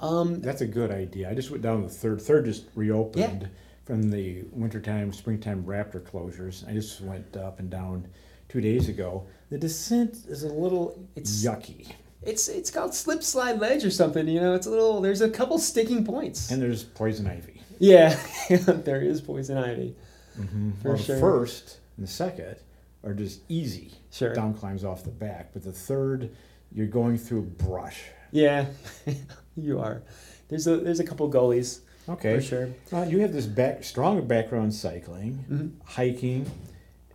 Um, 0.00 0.40
That's 0.40 0.60
a 0.60 0.66
good 0.66 0.90
idea. 0.90 1.30
I 1.30 1.34
just 1.34 1.50
went 1.50 1.62
down 1.62 1.82
the 1.82 1.88
third. 1.88 2.20
Third 2.20 2.44
just 2.46 2.64
reopened 2.74 3.48
from 3.84 4.10
the 4.10 4.44
wintertime, 4.50 5.12
springtime 5.12 5.64
Raptor 5.64 6.00
closures. 6.00 6.68
I 6.68 6.72
just 6.72 7.00
went 7.00 7.36
up 7.36 7.58
and 7.58 7.68
down 7.70 8.08
two 8.48 8.60
days 8.60 8.88
ago. 8.88 9.26
The 9.50 9.58
descent 9.58 10.24
is 10.28 10.42
a 10.42 10.48
little 10.48 10.98
It's- 11.16 11.44
yucky, 11.44 11.92
It's 12.22 12.48
it's 12.48 12.70
called 12.70 12.94
slip 12.94 13.22
slide 13.22 13.60
ledge 13.60 13.84
or 13.84 13.90
something. 13.90 14.26
You 14.26 14.40
know, 14.40 14.54
it's 14.54 14.66
a 14.66 14.70
little. 14.70 15.00
There's 15.02 15.20
a 15.20 15.28
couple 15.28 15.58
sticking 15.58 16.04
points. 16.04 16.50
and 16.50 16.60
there's 16.62 16.82
poison 16.82 17.26
ivy. 17.26 17.60
yeah, 17.78 18.18
there 18.48 19.02
is 19.02 19.20
poison 19.20 19.58
ivy. 19.58 19.94
Mm-hmm. 20.38 20.70
For 20.82 20.88
well, 20.94 20.96
sure. 20.98 21.14
The 21.16 21.20
first 21.20 21.78
and 21.96 22.06
the 22.06 22.10
second 22.10 22.56
are 23.04 23.12
just 23.12 23.40
easy 23.50 23.92
Sure. 24.10 24.32
down 24.34 24.54
climbs 24.54 24.84
off 24.84 25.04
the 25.04 25.10
back, 25.10 25.50
but 25.52 25.62
the 25.62 25.72
third, 25.72 26.30
you're 26.72 26.86
going 26.86 27.18
through 27.18 27.42
brush. 27.42 28.00
Yeah, 28.32 28.66
you 29.56 29.78
are. 29.78 30.02
There's 30.48 30.66
a 30.66 30.78
there's 30.78 31.00
a 31.00 31.04
couple 31.04 31.28
gullies 31.28 31.82
Okay. 32.08 32.36
for 32.36 32.42
sure. 32.42 32.68
Well, 32.90 33.08
you 33.08 33.20
have 33.20 33.32
this 33.32 33.46
back 33.46 33.84
strong 33.84 34.26
background 34.26 34.74
cycling, 34.74 35.44
Mhm. 35.50 35.70
hiking, 35.84 36.50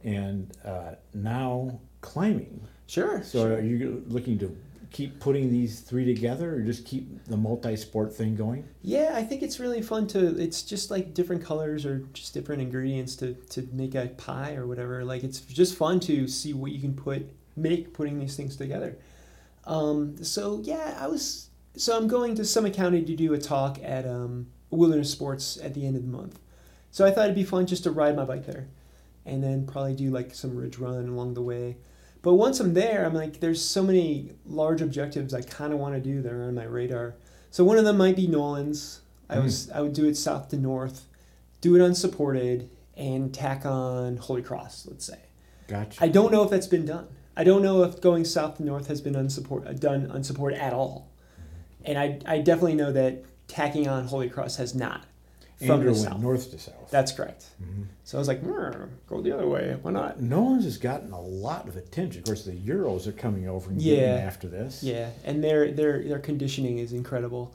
and 0.03 0.51
uh, 0.65 0.95
now 1.13 1.79
climbing. 2.01 2.61
Sure. 2.87 3.21
So 3.23 3.43
sure. 3.47 3.57
are 3.57 3.61
you 3.61 4.03
looking 4.07 4.39
to 4.39 4.55
keep 4.91 5.19
putting 5.19 5.51
these 5.51 5.81
three 5.81 6.03
together, 6.05 6.55
or 6.55 6.61
just 6.61 6.83
keep 6.85 7.23
the 7.25 7.37
multi-sport 7.37 8.11
thing 8.11 8.35
going? 8.35 8.63
Yeah, 8.81 9.11
I 9.13 9.23
think 9.23 9.43
it's 9.43 9.59
really 9.59 9.83
fun 9.83 10.07
to. 10.07 10.35
It's 10.41 10.63
just 10.63 10.89
like 10.89 11.13
different 11.13 11.43
colors 11.43 11.85
or 11.85 11.99
just 12.13 12.33
different 12.33 12.61
ingredients 12.61 13.15
to 13.17 13.33
to 13.51 13.67
make 13.71 13.93
a 13.93 14.07
pie 14.17 14.55
or 14.55 14.65
whatever. 14.65 15.05
Like 15.05 15.23
it's 15.23 15.39
just 15.41 15.75
fun 15.75 15.99
to 16.01 16.27
see 16.27 16.53
what 16.53 16.71
you 16.71 16.79
can 16.79 16.95
put 16.95 17.29
make 17.55 17.93
putting 17.93 18.17
these 18.19 18.35
things 18.35 18.55
together. 18.55 18.97
Um, 19.65 20.23
so 20.23 20.61
yeah, 20.63 20.97
I 20.99 21.05
was. 21.07 21.49
So 21.75 21.95
I'm 21.95 22.07
going 22.07 22.33
to 22.35 22.43
Summit 22.45 22.73
County 22.73 23.03
to 23.05 23.15
do 23.15 23.33
a 23.33 23.37
talk 23.37 23.77
at 23.83 24.07
um, 24.07 24.47
Wilderness 24.71 25.11
Sports 25.11 25.57
at 25.61 25.73
the 25.73 25.85
end 25.85 25.95
of 25.95 26.03
the 26.03 26.07
month. 26.17 26.39
So 26.91 27.05
I 27.05 27.11
thought 27.11 27.25
it'd 27.25 27.35
be 27.35 27.43
fun 27.43 27.65
just 27.67 27.83
to 27.83 27.91
ride 27.91 28.15
my 28.15 28.25
bike 28.25 28.45
there, 28.45 28.67
and 29.25 29.43
then 29.43 29.65
probably 29.67 29.95
do 29.95 30.09
like 30.09 30.33
some 30.33 30.55
ridge 30.55 30.77
run 30.77 31.07
along 31.07 31.33
the 31.35 31.41
way. 31.41 31.77
But 32.21 32.33
once 32.33 32.59
I'm 32.59 32.73
there, 32.73 33.05
I'm 33.05 33.13
like, 33.13 33.39
there's 33.39 33.63
so 33.63 33.81
many 33.83 34.31
large 34.45 34.81
objectives 34.81 35.33
I 35.33 35.41
kind 35.41 35.71
of 35.71 35.79
want 35.79 35.95
to 35.95 36.01
do 36.01 36.21
that 36.21 36.31
are 36.33 36.43
on 36.43 36.55
my 36.55 36.65
radar. 36.65 37.15
So 37.51 37.63
one 37.63 37.77
of 37.77 37.85
them 37.85 37.97
might 37.97 38.15
be 38.15 38.27
Nolan's. 38.27 39.01
I 39.29 39.37
Mm. 39.37 39.43
was 39.43 39.69
I 39.71 39.81
would 39.81 39.93
do 39.93 40.05
it 40.05 40.17
south 40.17 40.49
to 40.49 40.57
north, 40.57 41.05
do 41.61 41.75
it 41.75 41.81
unsupported, 41.81 42.69
and 42.97 43.33
tack 43.33 43.65
on 43.65 44.17
Holy 44.17 44.41
Cross. 44.41 44.87
Let's 44.89 45.05
say. 45.05 45.19
Gotcha. 45.67 46.03
I 46.03 46.07
don't 46.09 46.31
know 46.31 46.43
if 46.43 46.49
that's 46.49 46.67
been 46.67 46.85
done. 46.85 47.07
I 47.37 47.43
don't 47.43 47.61
know 47.61 47.83
if 47.83 48.01
going 48.01 48.25
south 48.25 48.57
to 48.57 48.63
north 48.65 48.87
has 48.87 48.99
been 48.99 49.13
unsupport, 49.13 49.79
done 49.79 50.09
unsupported 50.11 50.59
at 50.59 50.73
all. 50.73 51.09
And 51.85 51.97
I, 51.97 52.19
I 52.25 52.39
definitely 52.39 52.75
know 52.75 52.91
that 52.91 53.23
tacking 53.49 53.87
on 53.89 54.05
Holy 54.07 54.29
Cross 54.29 54.55
has 54.57 54.73
not 54.73 55.03
from 55.57 55.71
Andrew 55.71 55.87
the 55.93 55.99
went 55.99 56.03
south. 56.13 56.21
north 56.21 56.51
to 56.51 56.59
south. 56.59 56.89
That's 56.89 57.11
correct. 57.11 57.47
Mhm. 57.61 57.87
So 58.05 58.17
I 58.17 58.19
was 58.19 58.29
like, 58.29 58.39
"Hmm, 58.41 58.83
go 59.07 59.21
the 59.21 59.33
other 59.33 59.47
way. 59.47 59.77
Why 59.81 59.91
not? 59.91 60.21
Nolan's 60.21 60.63
has 60.63 60.77
gotten 60.77 61.11
a 61.11 61.19
lot 61.19 61.67
of 61.67 61.75
attention. 61.75 62.19
Of 62.21 62.25
course, 62.27 62.45
the 62.45 62.53
Euros 62.53 63.05
are 63.07 63.11
coming 63.11 63.49
over 63.49 63.69
and 63.69 63.81
Yeah. 63.81 63.95
getting 63.95 64.15
after 64.25 64.47
this. 64.47 64.81
Yeah, 64.83 65.09
and 65.25 65.43
their 65.43 65.71
their 65.71 66.01
their 66.01 66.19
conditioning 66.19 66.77
is 66.79 66.93
incredible. 66.93 67.53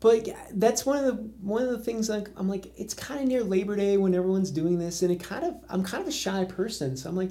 But 0.00 0.28
that's 0.52 0.84
one 0.84 1.02
of 1.02 1.06
the 1.16 1.22
one 1.40 1.62
of 1.62 1.70
the 1.70 1.78
things 1.78 2.10
like 2.10 2.28
I'm 2.36 2.48
like 2.48 2.70
it's 2.78 2.92
kind 2.92 3.22
of 3.22 3.26
near 3.26 3.42
Labor 3.42 3.74
Day 3.76 3.96
when 3.96 4.14
everyone's 4.14 4.50
doing 4.50 4.78
this, 4.78 5.00
and 5.02 5.10
it 5.10 5.20
kind 5.22 5.44
of 5.44 5.54
I'm 5.70 5.82
kind 5.82 6.02
of 6.02 6.08
a 6.08 6.12
shy 6.12 6.44
person, 6.44 6.96
so 6.98 7.08
I'm 7.08 7.16
like 7.16 7.30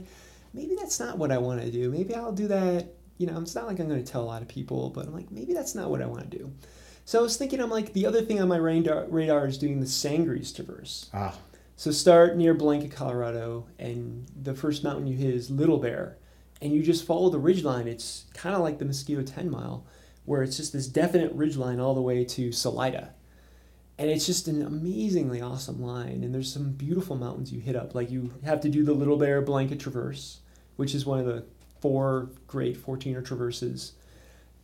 maybe 0.56 0.76
that's 0.76 1.00
not 1.00 1.18
what 1.20 1.32
I 1.32 1.38
want 1.38 1.62
to 1.62 1.70
do. 1.72 1.92
Maybe 1.92 2.16
I'll 2.16 2.32
do 2.32 2.48
that. 2.48 2.88
You 3.20 3.28
know, 3.28 3.40
it's 3.40 3.54
not 3.56 3.68
like 3.68 3.80
I'm 3.80 3.88
going 3.88 4.04
to 4.04 4.12
tell 4.12 4.24
a 4.24 4.26
lot 4.26 4.42
of 4.42 4.48
people, 4.48 4.90
but 4.90 5.06
I'm 5.06 5.14
like 5.14 5.32
maybe 5.32 5.54
that's 5.54 5.76
not 5.76 5.92
what 5.92 6.02
I 6.02 6.08
want 6.08 6.30
to 6.32 6.38
do. 6.38 6.52
So 7.08 7.20
I 7.20 7.22
was 7.22 7.38
thinking, 7.38 7.62
I'm 7.62 7.70
like 7.70 7.94
the 7.94 8.08
other 8.08 8.22
thing 8.24 8.42
on 8.42 8.48
my 8.48 8.58
radar, 8.58 9.06
radar 9.08 9.46
is 9.46 9.60
doing 9.60 9.80
the 9.80 9.86
Sangres 9.88 10.52
Traverse. 10.52 11.10
Ah, 11.14 11.38
So 11.76 11.92
start 11.92 12.36
near 12.36 12.56
Blanca, 12.56 12.88
Colorado, 12.88 13.68
and 13.78 14.26
the 14.42 14.56
first 14.56 14.84
mountain 14.84 15.06
you 15.06 15.16
hit 15.16 15.34
is 15.34 15.52
Little 15.52 15.78
Bear, 15.78 16.18
and 16.62 16.74
you 16.74 16.82
just 16.82 17.06
follow 17.06 17.30
the 17.30 17.38
ridge 17.38 17.64
line. 17.64 17.88
It's 17.88 18.26
kind 18.34 18.56
of 18.56 18.62
like 18.62 18.80
the 18.80 18.86
Mosquito 18.86 19.22
10 19.22 19.52
mile, 19.52 19.86
where 20.26 20.42
it's 20.42 20.58
just 20.58 20.74
this 20.74 20.88
definite 20.88 21.32
ridge 21.34 21.58
line 21.58 21.80
all 21.80 21.94
the 21.94 22.02
way 22.02 22.26
to 22.26 22.52
Salida. 22.52 23.14
And 24.00 24.10
it's 24.10 24.26
just 24.26 24.48
an 24.48 24.64
amazingly 24.64 25.42
awesome 25.42 25.82
line, 25.82 26.24
and 26.24 26.34
there's 26.34 26.52
some 26.52 26.72
beautiful 26.72 27.16
mountains 27.16 27.54
you 27.54 27.60
hit 27.62 27.76
up. 27.76 27.94
Like 27.94 28.10
you 28.10 28.34
have 28.44 28.62
to 28.62 28.70
do 28.70 28.84
the 28.84 28.94
Little 28.94 29.18
Bear 29.18 29.42
Blanca 29.44 29.76
Traverse, 29.76 30.40
which 30.76 30.96
is 30.96 31.06
one 31.06 31.20
of 31.20 31.28
the 31.28 31.46
four 31.82 32.32
great 32.48 32.84
14er 32.84 33.24
traverses. 33.24 33.94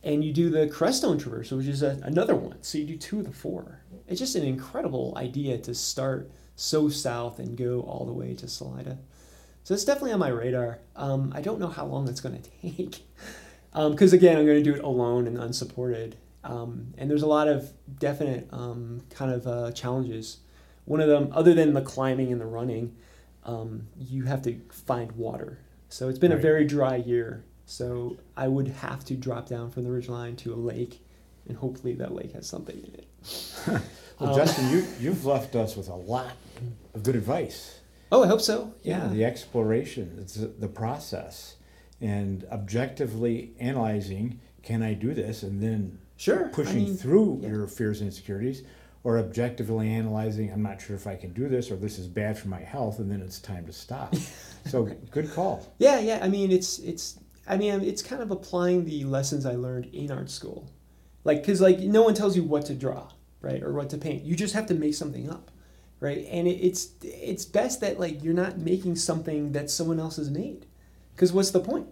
And 0.04 0.24
you 0.24 0.32
do 0.32 0.50
the 0.50 0.66
Crestone 0.66 1.20
Traverse, 1.20 1.52
which 1.52 1.66
is 1.66 1.82
a, 1.82 1.98
another 2.02 2.34
one. 2.34 2.62
So 2.62 2.78
you 2.78 2.84
do 2.84 2.96
two 2.96 3.20
of 3.20 3.26
the 3.26 3.32
four. 3.32 3.82
It's 4.08 4.18
just 4.18 4.34
an 4.34 4.42
incredible 4.42 5.14
idea 5.16 5.58
to 5.58 5.74
start 5.74 6.30
so 6.56 6.88
south 6.88 7.38
and 7.38 7.56
go 7.56 7.82
all 7.82 8.04
the 8.04 8.12
way 8.12 8.34
to 8.34 8.48
Salida. 8.48 8.98
So 9.64 9.74
it's 9.74 9.84
definitely 9.84 10.12
on 10.12 10.18
my 10.18 10.28
radar. 10.28 10.80
Um, 10.96 11.32
I 11.34 11.40
don't 11.40 11.60
know 11.60 11.68
how 11.68 11.86
long 11.86 12.04
that's 12.04 12.20
going 12.20 12.40
to 12.42 12.50
take. 12.50 13.06
Because 13.72 14.12
again, 14.12 14.36
I'm 14.36 14.44
going 14.44 14.62
to 14.62 14.70
do 14.70 14.74
it 14.74 14.84
alone 14.84 15.26
and 15.26 15.38
unsupported. 15.38 16.16
Um, 16.44 16.92
and 16.98 17.08
there's 17.08 17.22
a 17.22 17.28
lot 17.28 17.48
of 17.48 17.72
definite 17.98 18.48
um, 18.52 19.02
kind 19.10 19.32
of 19.32 19.46
uh, 19.46 19.72
challenges. 19.72 20.38
One 20.84 21.00
of 21.00 21.08
them, 21.08 21.28
other 21.32 21.54
than 21.54 21.72
the 21.74 21.80
climbing 21.80 22.32
and 22.32 22.40
the 22.40 22.46
running, 22.46 22.96
um, 23.44 23.86
you 23.96 24.24
have 24.24 24.42
to 24.42 24.60
find 24.70 25.12
water. 25.12 25.60
So 25.88 26.08
it's 26.08 26.18
been 26.18 26.32
a 26.32 26.36
very 26.36 26.64
dry 26.64 26.96
year. 26.96 27.44
So 27.66 28.16
I 28.36 28.48
would 28.48 28.68
have 28.68 29.04
to 29.06 29.14
drop 29.14 29.48
down 29.48 29.70
from 29.70 29.84
the 29.84 29.90
ridgeline 29.90 30.36
to 30.38 30.52
a 30.52 30.56
lake, 30.56 31.00
and 31.48 31.56
hopefully 31.56 31.94
that 31.94 32.14
lake 32.14 32.32
has 32.32 32.46
something 32.46 32.76
in 32.76 32.94
it. 32.94 33.06
well, 34.20 34.30
Um, 34.30 34.36
Justin, 34.36 34.68
you 34.70 34.84
you've 35.00 35.24
left 35.24 35.54
us 35.56 35.76
with 35.76 35.88
a 35.88 35.94
lot 35.94 36.32
of 36.94 37.02
good 37.02 37.16
advice. 37.16 37.80
Oh, 38.10 38.22
I 38.24 38.26
hope 38.26 38.40
so. 38.42 38.74
Yeah. 38.82 39.08
the 39.08 39.24
exploration, 39.24 40.18
it's 40.20 40.34
the- 40.34 40.48
the 40.48 40.68
process, 40.68 41.56
and 42.00 42.44
objectively 42.52 43.52
analyzing, 43.58 44.40
can 44.62 44.82
I 44.82 44.92
do 44.94 45.14
this, 45.14 45.42
and 45.42 45.62
then 45.62 45.98
Sure. 46.16 46.46
I 46.46 46.48
pushing 46.48 46.84
mean, 46.84 46.96
through 46.96 47.40
yeah. 47.42 47.48
your 47.48 47.66
fears 47.66 48.00
and 48.00 48.08
insecurities, 48.10 48.62
or 49.02 49.18
objectively 49.18 49.88
analyzing, 49.88 50.52
I'm 50.52 50.62
not 50.62 50.80
sure 50.80 50.94
if 50.94 51.06
I 51.06 51.16
can 51.16 51.32
do 51.32 51.48
this 51.48 51.70
or 51.70 51.76
this 51.76 51.98
is 51.98 52.06
bad 52.06 52.38
for 52.38 52.48
my 52.48 52.60
health, 52.60 52.98
and 53.00 53.10
then 53.10 53.20
it's 53.22 53.40
time 53.40 53.66
to 53.66 53.72
stop. 53.72 54.14
so 54.66 54.84
good 55.10 55.32
call. 55.32 55.66
Yeah, 55.78 55.98
yeah. 55.98 56.20
I 56.22 56.28
mean, 56.28 56.52
it's 56.52 56.78
it's. 56.80 57.18
I 57.46 57.56
mean, 57.56 57.82
it's 57.82 58.02
kind 58.02 58.22
of 58.22 58.30
applying 58.30 58.84
the 58.84 59.04
lessons 59.04 59.46
I 59.46 59.54
learned 59.54 59.86
in 59.86 60.10
art 60.10 60.30
school, 60.30 60.70
like 61.24 61.42
because 61.42 61.60
like 61.60 61.80
no 61.80 62.02
one 62.02 62.14
tells 62.14 62.36
you 62.36 62.44
what 62.44 62.66
to 62.66 62.74
draw, 62.74 63.08
right, 63.40 63.62
or 63.62 63.72
what 63.72 63.90
to 63.90 63.98
paint. 63.98 64.24
You 64.24 64.36
just 64.36 64.54
have 64.54 64.66
to 64.66 64.74
make 64.74 64.94
something 64.94 65.28
up, 65.28 65.50
right? 66.00 66.26
And 66.30 66.46
it, 66.46 66.60
it's 66.60 66.90
it's 67.02 67.44
best 67.44 67.80
that 67.80 67.98
like 67.98 68.22
you're 68.22 68.34
not 68.34 68.58
making 68.58 68.96
something 68.96 69.52
that 69.52 69.70
someone 69.70 69.98
else 69.98 70.16
has 70.16 70.30
made, 70.30 70.66
because 71.14 71.32
what's 71.32 71.50
the 71.50 71.60
point? 71.60 71.88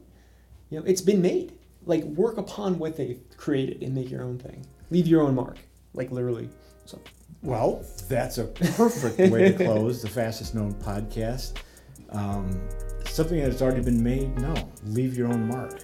You 0.70 0.78
know, 0.78 0.86
it's 0.86 1.02
been 1.02 1.20
made. 1.20 1.52
Like 1.86 2.04
work 2.04 2.36
upon 2.36 2.78
what 2.78 2.96
they've 2.96 3.20
created 3.36 3.82
and 3.82 3.94
make 3.94 4.10
your 4.10 4.22
own 4.22 4.38
thing. 4.38 4.66
Leave 4.90 5.06
your 5.06 5.22
own 5.22 5.34
mark, 5.34 5.58
like 5.94 6.10
literally. 6.10 6.48
So. 6.84 7.00
Well, 7.42 7.82
that's 8.08 8.36
a 8.38 8.44
perfect 8.44 9.32
way 9.32 9.52
to 9.52 9.64
close 9.64 10.02
the 10.02 10.08
fastest 10.08 10.54
known 10.54 10.74
podcast. 10.74 11.54
Um, 12.10 12.60
something 13.10 13.42
that's 13.42 13.62
already 13.62 13.82
been 13.82 14.02
made, 14.02 14.36
no. 14.40 14.54
Leave 14.84 15.16
your 15.16 15.28
own 15.28 15.46
mark. 15.48 15.80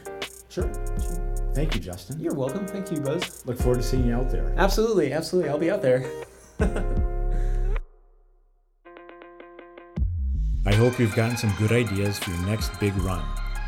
Sure, 0.48 0.72
sure. 0.72 1.52
Thank 1.54 1.74
you, 1.74 1.80
Justin. 1.80 2.20
You're 2.20 2.34
welcome. 2.34 2.66
Thank 2.66 2.90
you, 2.90 3.00
Buzz. 3.00 3.44
Look 3.46 3.58
forward 3.58 3.76
to 3.76 3.82
seeing 3.82 4.06
you 4.06 4.14
out 4.14 4.30
there. 4.30 4.52
Absolutely, 4.56 5.12
absolutely. 5.12 5.50
I'll 5.50 5.58
be 5.58 5.70
out 5.70 5.82
there. 5.82 6.04
I 10.66 10.74
hope 10.74 10.98
you've 10.98 11.14
gotten 11.14 11.36
some 11.36 11.54
good 11.58 11.72
ideas 11.72 12.18
for 12.18 12.30
your 12.30 12.40
next 12.40 12.78
big 12.80 12.94
run. 12.98 13.24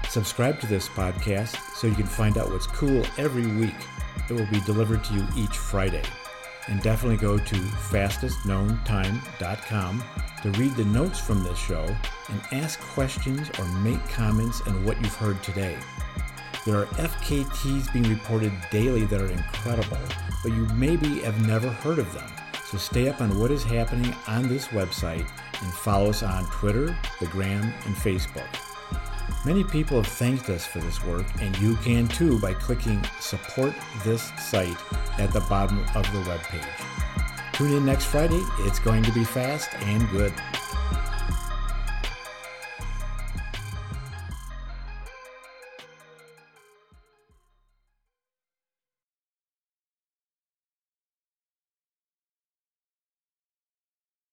Subscribe 0.08 0.60
to 0.60 0.66
this 0.66 0.88
podcast 0.88 1.56
so 1.74 1.86
you 1.86 1.94
can 1.94 2.06
find 2.06 2.36
out 2.36 2.50
what's 2.50 2.66
cool 2.66 3.04
every 3.18 3.46
week. 3.46 3.74
It 4.28 4.32
will 4.32 4.50
be 4.50 4.60
delivered 4.60 5.04
to 5.04 5.14
you 5.14 5.26
each 5.36 5.56
Friday. 5.56 6.02
And 6.68 6.82
definitely 6.82 7.16
go 7.16 7.38
to 7.38 7.56
fastestknowntime.com 7.56 10.04
to 10.42 10.50
read 10.52 10.76
the 10.76 10.84
notes 10.84 11.18
from 11.18 11.42
this 11.42 11.58
show 11.58 11.84
and 12.28 12.40
ask 12.52 12.78
questions 12.80 13.50
or 13.58 13.64
make 13.80 14.06
comments 14.08 14.60
on 14.66 14.84
what 14.84 15.00
you've 15.00 15.14
heard 15.14 15.42
today. 15.42 15.76
There 16.66 16.76
are 16.76 16.86
FKTs 16.86 17.92
being 17.92 18.08
reported 18.08 18.52
daily 18.70 19.04
that 19.06 19.20
are 19.20 19.30
incredible, 19.30 19.98
but 20.42 20.52
you 20.52 20.66
maybe 20.74 21.20
have 21.20 21.46
never 21.46 21.70
heard 21.70 21.98
of 21.98 22.12
them. 22.12 22.30
So 22.64 22.76
stay 22.76 23.08
up 23.08 23.22
on 23.22 23.38
what 23.38 23.50
is 23.50 23.64
happening 23.64 24.14
on 24.26 24.48
this 24.48 24.68
website 24.68 25.26
and 25.62 25.72
follow 25.72 26.10
us 26.10 26.22
on 26.22 26.44
Twitter, 26.50 26.94
the 27.20 27.26
Gram, 27.26 27.72
and 27.86 27.96
Facebook. 27.96 28.46
Many 29.46 29.64
people 29.64 30.02
have 30.02 30.12
thanked 30.12 30.50
us 30.50 30.66
for 30.66 30.80
this 30.80 31.02
work, 31.04 31.24
and 31.40 31.56
you 31.58 31.76
can 31.76 32.08
too 32.08 32.38
by 32.40 32.52
clicking 32.52 33.02
Support 33.20 33.72
This 34.04 34.30
Site 34.38 34.76
at 35.18 35.32
the 35.32 35.40
bottom 35.40 35.80
of 35.94 36.04
the 36.12 36.18
webpage. 36.30 37.52
Tune 37.52 37.72
in 37.72 37.84
next 37.84 38.04
Friday. 38.04 38.42
It's 38.60 38.78
going 38.78 39.02
to 39.02 39.12
be 39.12 39.24
fast 39.24 39.68
and 39.80 40.08
good. 40.10 40.32